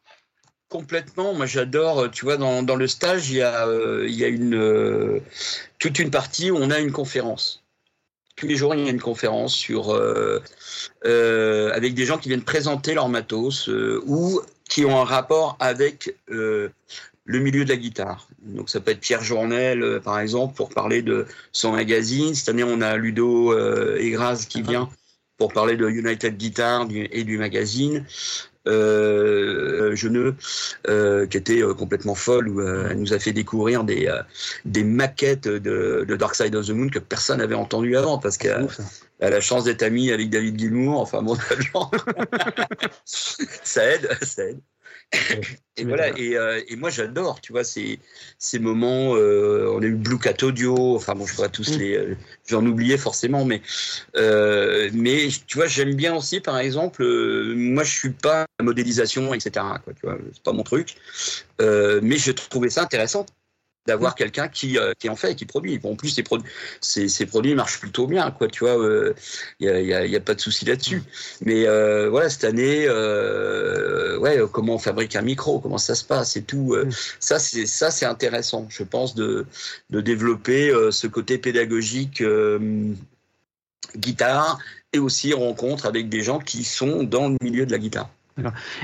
[0.70, 1.34] Complètement.
[1.34, 2.12] Moi, j'adore.
[2.12, 5.22] Tu vois, dans, dans, le stage, il y a, euh, il y a une, euh,
[5.80, 7.64] toute une partie où on a une conférence.
[8.36, 10.42] Tous les jours, il y a une conférence sur, euh,
[11.74, 13.68] avec des gens qui viennent présenter leur matos
[14.06, 16.72] ou qui ont un rapport avec le
[17.26, 18.28] milieu de la guitare.
[18.44, 22.36] Donc, ça peut être Pierre Journel, par exemple, pour parler de son magazine.
[22.36, 23.58] Cette année, on a Ludo
[23.98, 24.88] Egraz qui vient
[25.38, 28.06] pour parler de United Guitar et du magazine
[28.68, 30.36] euh, Geneux,
[30.88, 34.22] euh, qui était euh, complètement folle, où euh, elle nous a fait découvrir des, euh,
[34.66, 38.38] des maquettes de, de, Dark Side of the Moon que personne n'avait entendu avant, parce
[38.38, 38.68] qu'elle
[39.22, 41.36] a la chance d'être amie avec David Gilmour, enfin bon,
[43.06, 44.60] ça aide, ça aide.
[45.80, 48.00] Et voilà, et, euh, et moi j'adore, tu vois, ces,
[48.40, 49.16] ces moments.
[49.16, 51.96] Euh, on a eu Blue Cat Audio, enfin bon, je tous les.
[51.96, 53.62] Euh, J'en oubliais forcément, mais
[54.16, 57.06] euh, mais tu vois, j'aime bien aussi, par exemple,
[57.56, 59.66] moi je suis pas la modélisation, etc.
[59.84, 60.96] Quoi, tu vois, c'est pas mon truc,
[61.60, 63.26] mais je trouvais ça intéressant
[63.88, 65.80] d'avoir quelqu'un qui, euh, qui en fait et qui produit.
[65.80, 66.44] Bon, en plus, ces, produ
[66.82, 69.14] ces, ces, produits marchent plutôt bien, quoi, tu vois, il euh,
[69.62, 71.02] n'y a, y a, y a, pas de souci là-dessus.
[71.42, 72.88] Mais euh, voilà, cette année,
[74.20, 76.76] ouais, comment on fabrique un micro, comment ça se passe et tout,
[77.20, 79.46] ça, c'est ça, c'est intéressant, je pense, de,
[79.90, 82.22] de développer ce côté pédagogique
[83.96, 84.60] guitare
[84.92, 88.10] et aussi rencontre avec des gens qui sont dans le milieu de la guitare.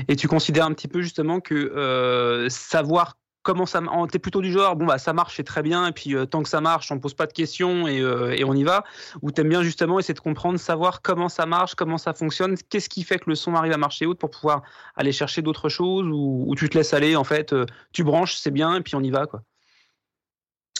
[0.08, 3.80] Et tu considères un petit peu justement que savoir comment ça
[4.10, 6.42] t'es plutôt du genre bon bah ça marche c'est très bien et puis euh, tant
[6.42, 8.82] que ça marche on pose pas de questions et, euh, et on y va.
[9.22, 12.88] Ou t'aimes bien justement essayer de comprendre savoir comment ça marche comment ça fonctionne qu'est-ce
[12.88, 14.62] qui fait que le son arrive à marcher haute pour pouvoir
[14.96, 18.36] aller chercher d'autres choses ou, ou, tu te laisses aller en fait euh, tu branches
[18.36, 19.42] c'est bien et puis on y va quoi.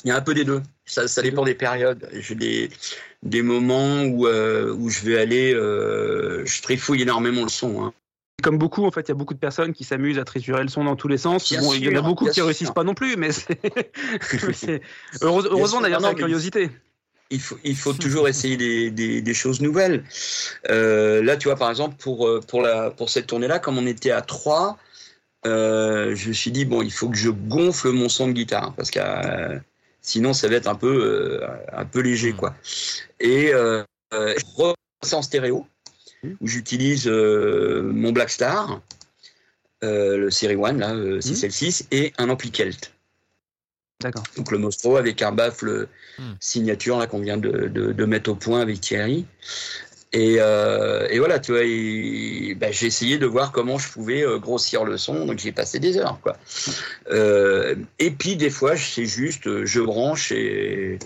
[0.05, 0.61] Il y a un peu des deux.
[0.85, 2.11] Ça, ça dépend des périodes.
[2.13, 2.69] J'ai des
[3.23, 7.93] des moments où où je vais aller je trifouille énormément le son hein
[8.45, 10.69] comme beaucoup, en fait, il y a beaucoup de personnes qui s'amusent à triturer le
[10.69, 11.51] son dans tous les sens.
[11.55, 13.59] Bon, sûr, il y en a beaucoup qui ne réussissent pas non plus, mais c'est.
[15.23, 16.71] Heureusement, d'ailleurs, la curiosité.
[17.31, 20.05] Il faut, il faut toujours essayer des, des, des choses nouvelles.
[20.69, 24.11] Euh, là, tu vois, par exemple, pour, pour, la, pour cette tournée-là, comme on était
[24.11, 24.77] à 3,
[25.47, 28.75] euh, je me suis dit, bon, il faut que je gonfle mon son de guitare,
[28.75, 29.59] parce que euh,
[30.03, 31.43] sinon, ça va être un peu,
[31.73, 32.55] un peu léger, quoi.
[33.21, 33.53] Et
[34.13, 35.67] je en stéréo
[36.41, 38.81] où j'utilise euh, mon Black Star,
[39.85, 42.93] euh, le Série 1, là, euh, 6L6, et un ampli Kelt.
[44.01, 44.23] D'accord.
[44.37, 46.23] Donc le Nostro avec un baffle mmh.
[46.41, 49.27] signature là qu'on vient de, de, de, mettre au point avec Thierry.
[50.13, 51.63] Et, euh, et voilà, tu vois,
[52.57, 55.99] bah, j'ai essayé de voir comment je pouvais grossir le son, donc j'ai passé des
[55.99, 56.37] heures, quoi.
[57.99, 61.01] et puis des fois, c'est juste, je branche et,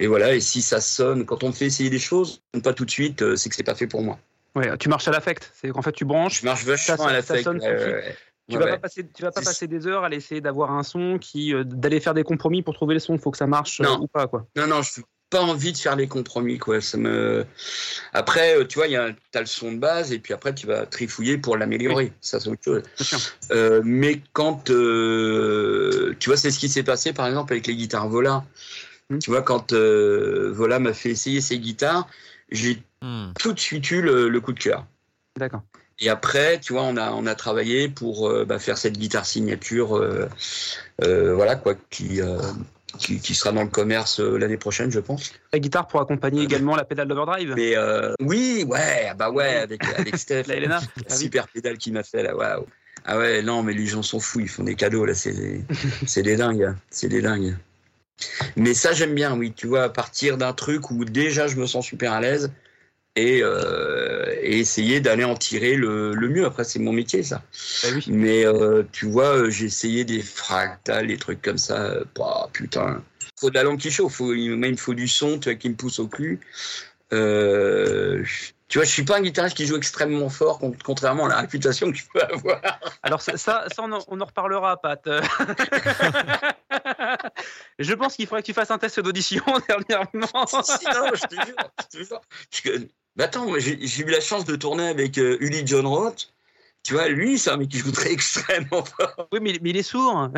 [0.00, 2.84] et voilà, et si ça sonne, quand on me fait essayer des choses, pas tout
[2.84, 4.18] de suite, c'est que c'est pas fait pour moi.
[4.54, 5.50] Ouais, tu marches à l'affect.
[5.54, 6.40] C'est qu'en fait, tu branches.
[6.40, 7.46] Je marche vachement à l'affect.
[7.46, 8.16] Ouais,
[8.50, 11.18] tu vas pas passer, tu vas pas passer des heures à essayer d'avoir un son
[11.18, 13.14] qui, euh, d'aller faire des compromis pour trouver le son.
[13.14, 13.94] Il faut que ça marche non.
[13.94, 14.46] Euh, ou pas, quoi.
[14.56, 16.80] Non, non, je n'ai pas envie de faire des compromis, quoi.
[16.80, 17.46] Ça me.
[18.12, 20.66] Après, tu vois, il y a, as le son de base et puis après, tu
[20.66, 22.06] vas trifouiller pour l'améliorer.
[22.06, 22.12] Oui.
[22.20, 22.82] Ça, c'est autre chose.
[23.52, 27.76] Euh, mais quand, euh, tu vois, c'est ce qui s'est passé, par exemple, avec les
[27.76, 28.44] guitares Vola.
[29.08, 29.18] Mmh.
[29.18, 32.08] Tu vois, quand Vola m'a fait essayer ses guitares,
[32.50, 33.32] j'ai Hmm.
[33.38, 34.86] tout de suite eu le, le coup de cœur.
[35.36, 35.62] D'accord.
[35.98, 39.26] Et après, tu vois, on a, on a travaillé pour euh, bah, faire cette guitare
[39.26, 40.28] signature, euh,
[41.02, 42.20] euh, voilà quoi, qui,
[42.98, 45.32] qui, qui sera dans le commerce euh, l'année prochaine, je pense.
[45.52, 47.54] La guitare pour accompagner également la pédale d'overdrive.
[47.56, 50.44] Mais euh, oui, ouais, ah bah ouais, avec, avec Steph.
[50.46, 50.80] La Elena.
[50.80, 52.66] La Ah super pédale qu'il m'a fait là, waouh.
[53.04, 55.64] Ah ouais, non, mais les gens sont fous, ils font des cadeaux là, c'est des,
[56.06, 56.76] c'est des dingues, hein.
[56.90, 57.56] c'est des dingues.
[58.56, 61.66] Mais ça, j'aime bien, oui, tu vois, à partir d'un truc où déjà je me
[61.66, 62.52] sens super à l'aise
[63.16, 66.44] et, euh, et essayer d'aller en tirer le, le mieux.
[66.46, 67.42] Après, c'est mon métier, ça.
[67.92, 68.04] Oui.
[68.08, 71.94] Mais euh, tu vois, euh, j'ai essayé des fractales, des trucs comme ça.
[72.16, 73.02] bah, putain,
[73.38, 74.14] faut de la langue qui chauffe.
[74.14, 76.40] Faut, il, même faut du son, tu vois, qui me pousse au cul.
[77.12, 78.24] Euh,
[78.68, 81.40] tu vois, je suis pas un guitariste qui joue extrêmement fort, con- contrairement à la
[81.42, 82.58] réputation que je peux avoir.
[83.02, 85.04] Alors ça, ça, ça, on, en, on en reparlera, Pat.
[87.78, 90.26] je pense qu'il faudrait que tu fasses un test d'audition dernièrement.
[90.32, 91.56] Non, je te jure,
[91.92, 92.20] je te jure.
[93.16, 96.32] Bah attends, moi, j'ai eu la chance de tourner avec euh, Uli John Roth.
[96.82, 99.28] Tu vois, lui, c'est un mec qui joue très extrêmement fort.
[99.32, 100.30] Oui, mais, mais il est sourd.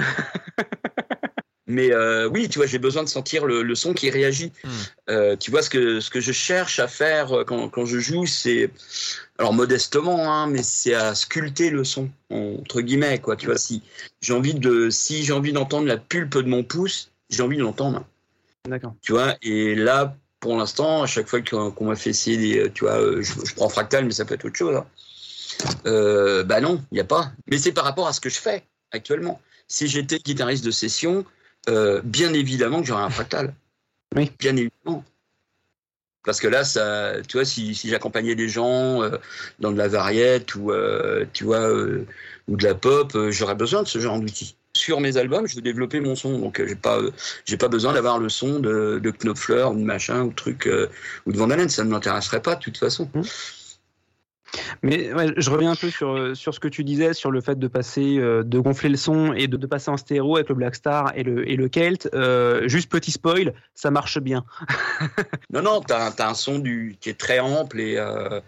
[1.67, 4.53] Mais euh, oui, tu vois, j'ai besoin de sentir le, le son qui réagit.
[4.65, 4.69] Hmm.
[5.09, 7.99] Euh, tu vois, ce que, ce que je cherche à faire euh, quand, quand je
[7.99, 8.71] joue, c'est,
[9.39, 13.37] alors modestement, hein, mais c'est à sculpter le son, entre guillemets, quoi.
[13.37, 13.83] Tu vois, si
[14.21, 17.63] j'ai envie de, si j'ai envie d'entendre la pulpe de mon pouce, j'ai envie de
[17.63, 18.05] l'entendre.
[18.69, 18.95] D'accord.
[19.01, 22.71] Tu vois, et là, pour l'instant, à chaque fois qu'on m'a fait essayer des, euh,
[22.71, 24.77] tu vois, euh, je, je prends fractal, mais ça peut être autre chose.
[24.77, 24.87] Hein.
[25.87, 27.33] Euh, bah non, il n'y a pas.
[27.47, 29.41] Mais c'est par rapport à ce que je fais actuellement.
[29.69, 31.25] Si j'étais guitariste de session,
[31.71, 33.55] euh, bien évidemment que j'aurais un fractal.
[34.15, 34.31] Oui.
[34.39, 35.03] Bien évidemment.
[36.25, 39.17] Parce que là, ça, tu vois, si, si j'accompagnais des gens euh,
[39.61, 40.73] dans de la variette ou,
[41.33, 44.57] tu vois, ou de la pop, j'aurais besoin de ce genre d'outils.
[44.77, 47.13] Sur mes albums, je veux développer mon son, donc euh, j'ai pas, euh,
[47.45, 50.67] j'ai pas besoin d'avoir le son de, de Knopfler ou de machin ou de truc
[50.67, 50.89] euh,
[51.27, 53.09] ou de Van Halen, ça ne m'intéresserait pas de toute façon.
[54.83, 57.59] Mais ouais, je reviens un peu sur, sur ce que tu disais, sur le fait
[57.59, 60.55] de passer, euh, de gonfler le son et de, de passer en stéréo avec le
[60.55, 61.69] Black Star et le, et le.
[62.15, 64.45] Euh, juste petit spoil, ça marche bien.
[65.51, 68.41] Non, non, t'as, as un son du, qui est très ample et, euh,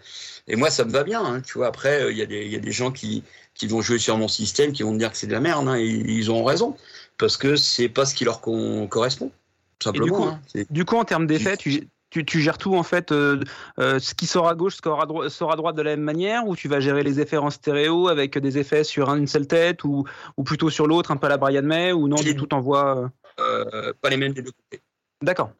[0.47, 1.23] et moi ça me va bien.
[1.23, 3.23] hein, tu vois, après il y, y a des gens qui,
[3.57, 5.67] qui vont jouer sur mon système, qui vont me dire que c'est de la merde,
[5.67, 6.75] hein, et ils ont raison
[7.17, 9.31] parce que c'est pas ce qui leur correspond.
[9.79, 10.15] Tout Et du Simplement.
[10.17, 10.23] coup-
[10.59, 13.39] hein, Du coup, en termes d'effets, tu, tu, tu gères tout en fait, euh,
[13.79, 16.47] euh, ce qui sort à gauche sort à, sort à droite de la même manière,
[16.47, 19.83] ou tu vas gérer les effets en stéréo avec des effets sur une seule tête,
[19.83, 20.05] ou,
[20.37, 23.11] ou plutôt sur l'autre, un peu à la Brian May, ou non, du tout t'envoies.
[23.39, 24.81] euh, euh, pas les mêmes des deux côtés.
[25.21, 25.51] D'accord.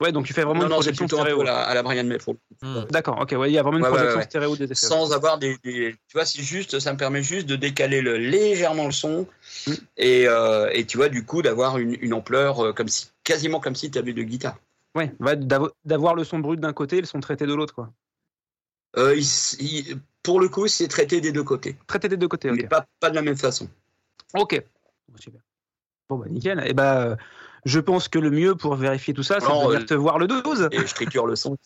[0.00, 1.42] Ouais, donc tu fais vraiment Non, une non, projection un stéréo.
[1.42, 2.34] la, à la Brian May pour.
[2.62, 2.84] Hmm.
[2.90, 4.24] D'accord, ok, ouais, il y a vraiment une Ouais, ouais, projection ouais.
[4.24, 4.74] stéréo des effets.
[4.74, 8.16] sans avoir des, des- tu vois c'est juste ça me permet juste de décaler le,
[8.16, 9.26] légèrement le son
[9.66, 9.72] Mm.
[9.98, 13.60] et, euh, et tu vois du coup d'avoir une, une ampleur euh, comme si quasiment
[13.60, 14.56] comme si tu avais deux guitares
[14.94, 17.74] Ouais, ouais, d'avo- d'avoir le son brut d'un côté et le son traité de l'autre,
[17.74, 17.92] quoi.
[18.96, 22.28] Euh, il s- il- pour le coup c'est traité des deux côtés Traité des deux
[22.28, 22.68] côtés, mais ok.
[22.70, 23.68] pas, pas de la même façon
[24.34, 24.62] Ok.
[25.08, 25.40] Bon, super.
[26.08, 26.62] Bon, bah nickel.
[26.66, 27.16] Et bah, euh,
[27.64, 30.26] je pense que le mieux pour vérifier tout ça, c'est de venir te voir le
[30.26, 30.68] 12.
[30.72, 31.56] et je triture le son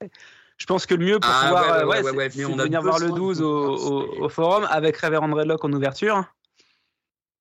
[0.56, 2.80] Je pense que le mieux pour Ah, pouvoir ouais, ouais, euh, ouais, c'est- c'est venir
[2.82, 6.24] voir le besoin de 12 au, pouvoir au- au forum avec Reverend Redlock en ouverture,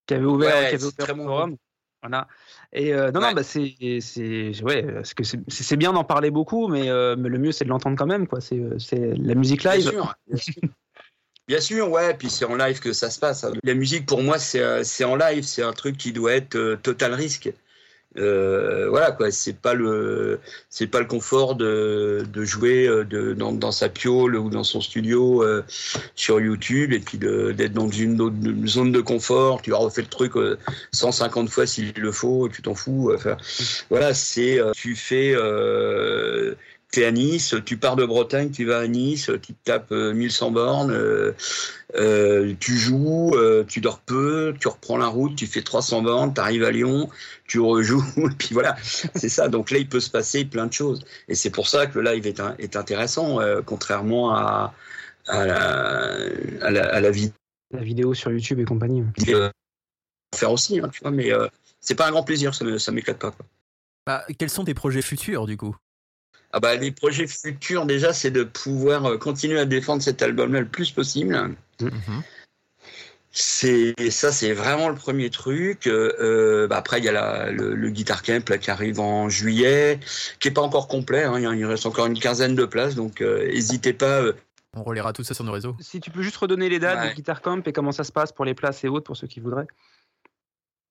[0.07, 1.23] qui avait ouvert, qui avait ouvert le bon.
[1.25, 1.55] forum.
[2.01, 2.27] Voilà.
[2.73, 6.31] Et euh, non, non, bah c'est, c'est, ouais, parce que c'est, c'est bien d'en parler
[6.31, 8.41] beaucoup, mais, euh, mais le mieux c'est de l'entendre quand même, quoi.
[8.41, 9.89] C'est, c'est la musique bien live.
[9.89, 10.53] sûr bien sûr.
[11.47, 13.45] Bien sûr, ouais, puis c'est en live que ça se passe.
[13.63, 16.77] La musique, pour moi, c'est c'est en live, c'est un truc qui doit être euh,
[16.77, 17.51] total risque.
[18.18, 20.39] Euh, voilà quoi, c'est pas le
[20.70, 24.64] c'est pas le confort de, de jouer euh, de, dans, dans sa piole ou dans
[24.64, 25.64] son studio euh,
[26.16, 28.36] sur YouTube et puis d'être dans une autre
[28.66, 29.61] zone de confort.
[29.61, 30.57] Tu as refait le truc euh,
[30.91, 33.11] 150 fois s'il le faut, tu t'en fous.
[33.16, 33.38] Enfin,
[33.89, 36.55] voilà, c'est euh, tu fais euh,
[36.93, 40.13] T'es à Nice, tu pars de Bretagne, tu vas à Nice, tu te tapes euh,
[40.13, 41.31] 1100 bornes, euh,
[41.95, 46.35] euh, tu joues, euh, tu dors peu, tu reprends la route, tu fais 300 bornes,
[46.35, 47.09] tu arrives à Lyon,
[47.47, 48.75] tu rejoues, et puis voilà,
[49.15, 49.47] c'est ça.
[49.47, 51.03] Donc là, il peut se passer plein de choses.
[51.27, 54.75] Et c'est pour ça que le live est, un- est intéressant, euh, contrairement à,
[55.25, 56.17] à, la,
[56.61, 57.31] à, la, à la vie
[57.71, 59.03] La vidéo sur YouTube et compagnie.
[59.29, 59.49] euh,
[60.35, 61.47] faire aussi, hein, tu vois, mais euh,
[61.81, 63.31] c'est pas un grand plaisir, ça, me- ça m'éclate pas.
[63.31, 63.47] Quoi.
[64.05, 65.75] Bah, quels sont tes projets futurs du coup?
[66.55, 70.59] Ah bah, les projets futurs, déjà, c'est de pouvoir euh, continuer à défendre cet album-là
[70.61, 71.55] le plus possible.
[71.81, 72.21] Mhm.
[73.35, 75.87] C'est ça, c'est vraiment le premier truc.
[75.87, 79.27] Euh, bah après, il y a la, le, le Guitar Camp là, qui arrive en
[79.29, 79.99] juillet,
[80.39, 81.23] qui est pas encore complet.
[81.23, 84.21] hein, il y a- il reste encore une quinzaine de places, donc euh, n'hésitez pas.
[84.21, 84.33] euh,
[84.75, 85.75] On relaiera tout ça sur nos réseaux.
[85.79, 87.09] Si tu peux juste redonner les dates Ouais.
[87.09, 89.25] du Guitar Camp et comment ça se passe pour les places et autres pour ceux
[89.27, 89.67] qui voudraient.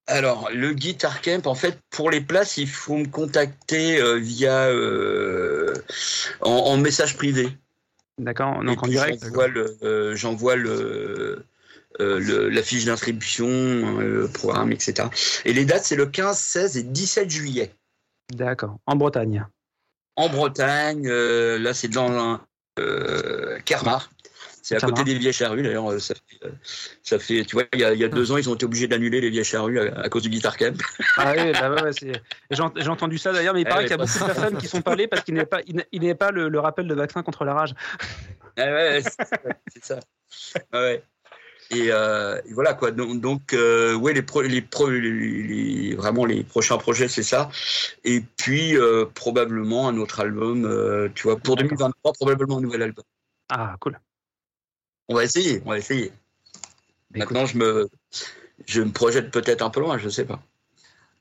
[0.07, 4.67] Alors, le Guitar Camp, en fait, pour les places, il faut me contacter euh, via
[4.67, 5.75] euh,
[6.41, 7.57] en, en message privé.
[8.19, 9.23] D'accord Donc en direct.
[9.23, 11.45] J'envoie le, euh, j'envoie le,
[12.01, 15.09] euh, le- la fiche d'inscription, euh, le programme, etc.
[15.45, 17.73] Et les dates, c'est le 15, 16 et 17 juillet.
[18.33, 18.79] D'accord.
[18.87, 19.47] En Bretagne.
[20.17, 22.39] En Bretagne, là, c'est dans
[22.79, 24.11] euh, Carmar.
[24.81, 25.91] C'est à côté des Vieilles Charrues, d'ailleurs.
[25.91, 26.15] euh, Ça
[26.45, 26.51] euh,
[27.03, 28.65] ça fait, tu vois, il y a, il y a deux ans, ils ont été
[28.65, 30.77] obligés d'annuler les Vieilles Charrues à, à cause du Guitar Camp.
[31.17, 31.91] Ah oui, bah ouais,
[32.51, 34.25] j'ai ent- j'ai entendu ça d'ailleurs, mais il Ah paraît qu'il y a beaucoup de
[34.25, 36.95] personnes qui sont pas allées parce qu'il n'est pas, il pas le, le rappel de
[36.95, 37.75] vaccin contre la rage.
[38.57, 39.03] Ah ouais,
[39.69, 40.01] c'est ça.
[40.73, 41.03] Ah ouais.
[41.71, 42.91] Et, euh, et voilà quoi.
[42.91, 47.23] Donc, donc euh, ouais, les, pro- les, pro- les- les- vraiment les prochains projets, c'est
[47.23, 47.49] ça.
[48.05, 51.11] Et puis euh, probablement un autre album.
[51.15, 51.71] tu vois, pour D'accord.
[51.71, 53.05] 2023, probablement un nouvel album.
[53.49, 53.99] Ah, cool.
[55.13, 56.09] On va essayer, on va essayer.
[57.11, 57.89] Bah, écoute, Maintenant, je me,
[58.67, 60.41] je me projette peut-être un peu loin, je sais pas.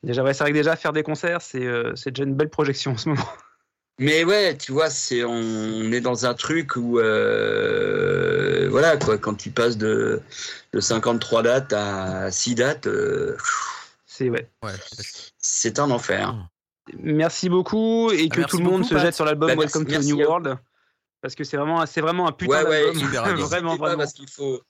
[0.01, 2.49] déjà, ouais, c'est vrai que déjà faire des concerts, c'est euh, c'est déjà une belle
[2.49, 3.27] projection en ce moment.
[3.99, 9.35] Mais ouais, tu vois, c'est on est dans un truc où euh, voilà quoi, quand
[9.35, 10.21] tu passes de,
[10.73, 13.35] de 53 dates à 6 dates, euh,
[14.07, 14.49] C'est ouais.
[14.63, 14.71] Ouais.
[15.37, 16.33] c'est un enfer.
[16.97, 19.03] Merci beaucoup et Ah, que merci tout le monde beaucoup, se Pat.
[19.03, 20.17] jette sur l'album Bah, merci- Welcome to the New.
[20.17, 20.57] World
[21.21, 23.97] parce que c'est vraiment, c'est vraiment un putain Ouais, ouais, vraiment, pas, vraiment.
[23.99, 24.61] parce qu'il faut.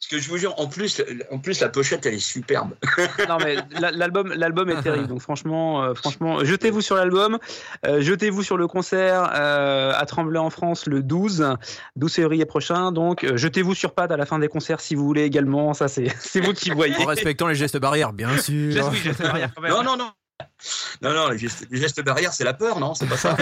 [0.00, 2.72] Parce que je vous jure, en plus, en plus la pochette elle est superbe.
[3.28, 5.06] Non mais la- l'album, l'album est terrible.
[5.06, 7.38] Donc franchement, euh, franchement, jetez-vous sur l'album,
[7.86, 11.54] euh, jetez-vous sur le concert euh, à Tremblay en France le 12,
[11.94, 12.90] 12 février prochain.
[12.90, 15.72] Donc euh, jetez-vous sur Pad à la fin des concerts si vous voulez également.
[15.72, 16.96] Ça c'est, c'est vous qui voyez.
[16.96, 18.90] En respectant les gestes barrières, bien sûr.
[18.90, 19.50] Oui, quand même.
[19.70, 20.10] Non, non, non.
[21.00, 23.36] Non, non, les gestes, les gestes barrières, c'est la peur, non C'est pas ça.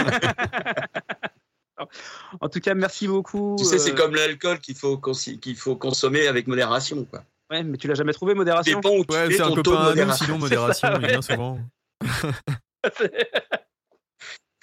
[2.39, 3.55] En tout cas, merci beaucoup.
[3.57, 7.05] tu sais, c'est euh, comme l'alcool qu'il faut, qu'il faut consommer avec modération.
[7.05, 7.23] Quoi.
[7.49, 8.79] Ouais, mais tu l'as jamais trouvé modération?
[8.79, 10.25] Dépend où tu Ouais, mets c'est un ton taux de copain à modération.
[10.25, 11.59] sinon modération, ça, il vient souvent.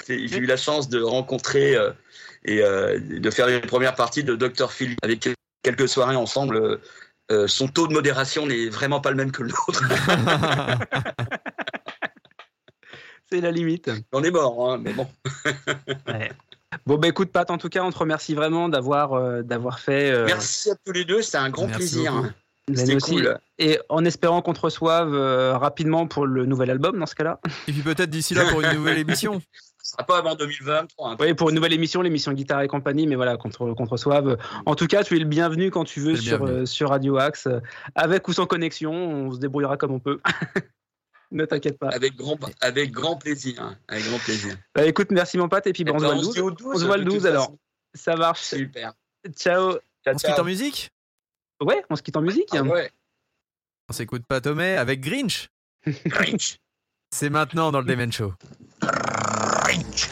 [0.08, 1.92] J'ai eu la chance de rencontrer euh,
[2.44, 4.72] et euh, de faire les premières parties de Dr.
[4.72, 5.28] Phil avec
[5.62, 6.80] quelques soirées ensemble.
[7.30, 9.84] euh, son taux de modération n'est vraiment pas le même que le nôtre.
[13.30, 13.90] C'est la limite.
[14.12, 15.06] On est mort, hein, mais bon.
[16.06, 16.32] Ouais.
[16.86, 20.10] Bon bah écoute Pat, en tout cas, on te remercie vraiment d'avoir euh, d'avoir fait.
[20.10, 22.14] euh, Merci à tous les deux, c'était un grand Merci plaisir.
[22.14, 22.32] hein.
[22.74, 23.38] C'était cool.
[23.58, 27.40] Et en espérant qu'on te reçoive euh, rapidement pour le nouvel album dans ce cas-là.
[27.66, 29.40] Et puis peut-être d'ici là pour une nouvelle émission.
[29.82, 31.12] Ce sera pas avant 2023.
[31.12, 31.16] hein.
[31.18, 34.36] Oui, pour une nouvelle émission, l'émission Guitare et compagnie, mais voilà, qu'on te, reçoive.
[34.66, 37.48] En tout cas, tu es le bienvenu quand tu veux sur, euh, sur Radio Axe,
[37.94, 40.20] avec ou sans connexion, on se débrouillera comme on peut.
[41.30, 41.88] ne t'inquiète pas.
[41.88, 43.60] Avec grand, avec grand plaisir.
[43.62, 44.56] hein, Avec grand plaisir.
[44.74, 46.38] Bah, écoute, merci mon pote, et puis on, se voit le se dit 12.
[46.40, 47.44] au 12, On se voit le de toute 12 alors.
[47.44, 47.58] façon.
[47.94, 48.42] Ça marche.
[48.42, 48.92] Super.
[49.36, 49.78] Ciao.
[50.04, 50.90] Ciao, On se quitte en musique?
[51.60, 52.48] Ouais, on se quitte en musique.
[52.52, 52.90] Ah ouais.
[53.88, 55.48] On s'écoute pas Tomé avec Grinch.
[56.06, 56.58] Grinch.
[57.10, 58.34] C'est maintenant dans le Demen Show.
[58.80, 60.10] Grinch.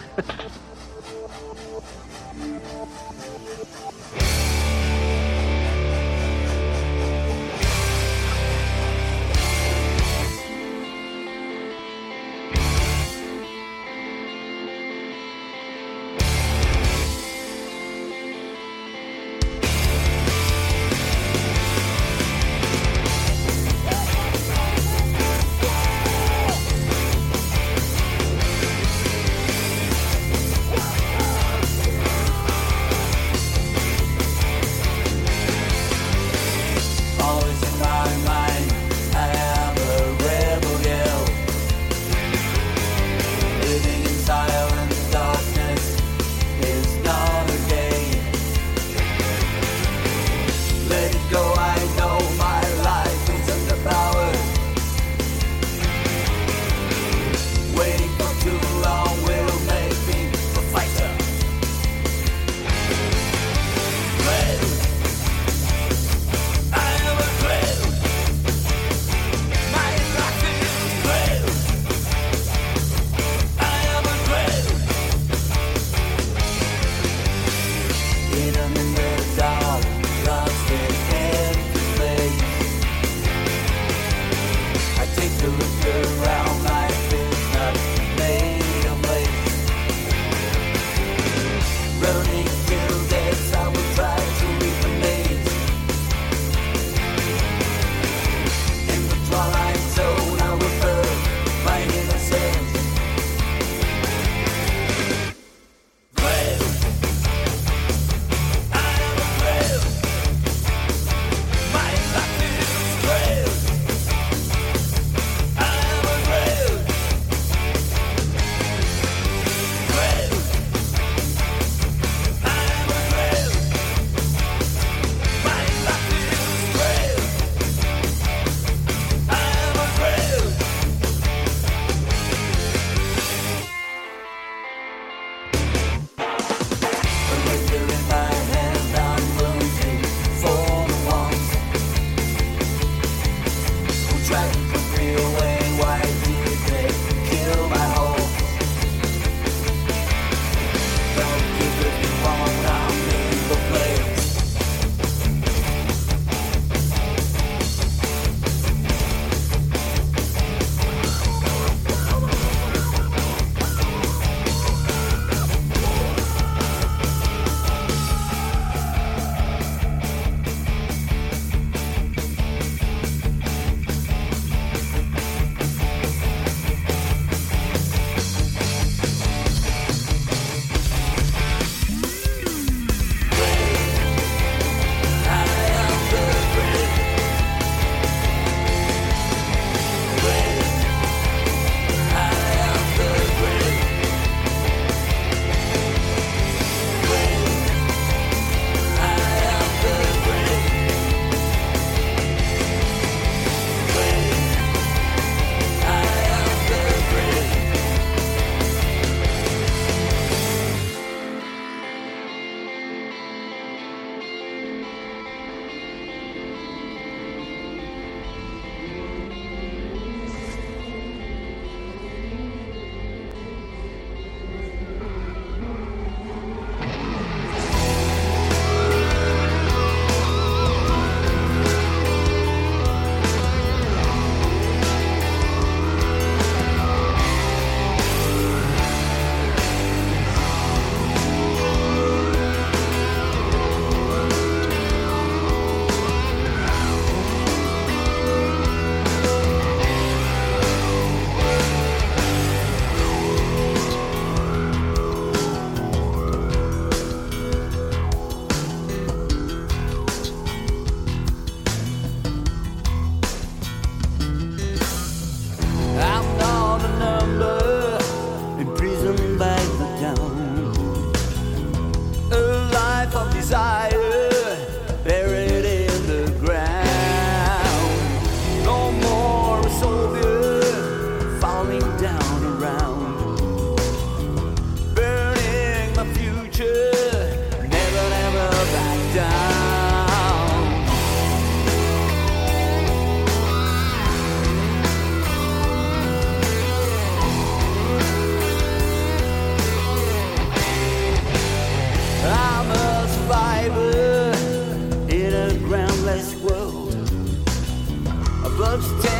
[308.56, 309.15] but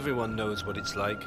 [0.00, 1.26] everyone knows what it's like.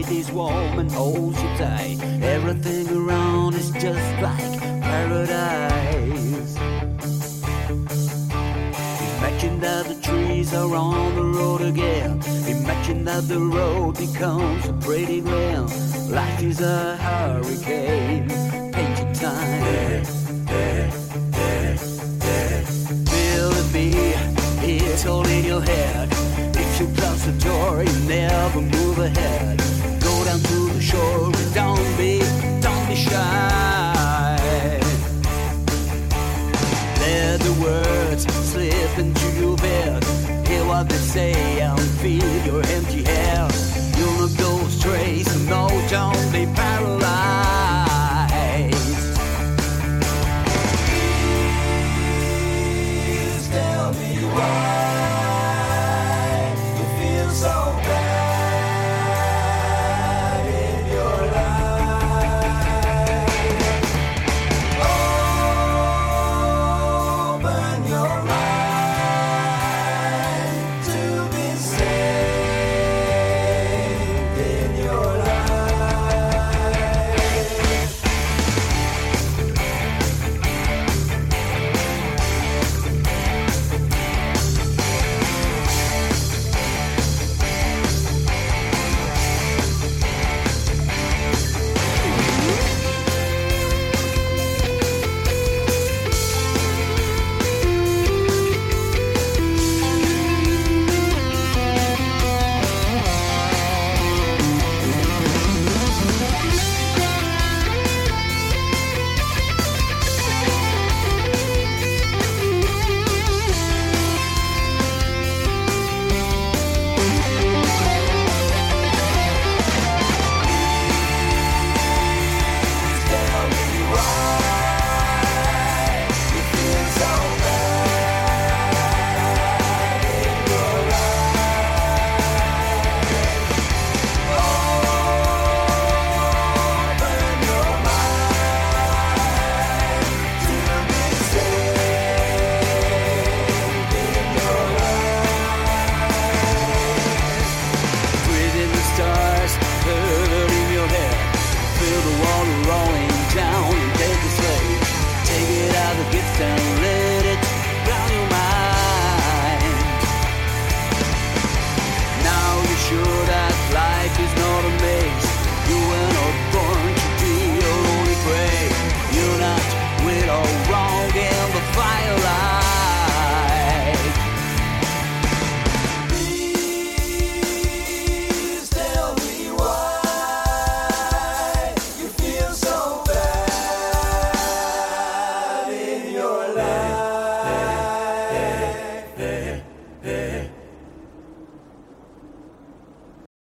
[0.00, 1.98] it is warm and holds you tight.
[2.22, 6.56] Everything around is just like paradise.
[9.18, 12.22] Imagine that the trees are on the road again.
[12.46, 15.70] Imagine that the road becomes a pretty land.
[16.10, 18.28] Life is a hurricane,
[18.72, 20.19] painted time.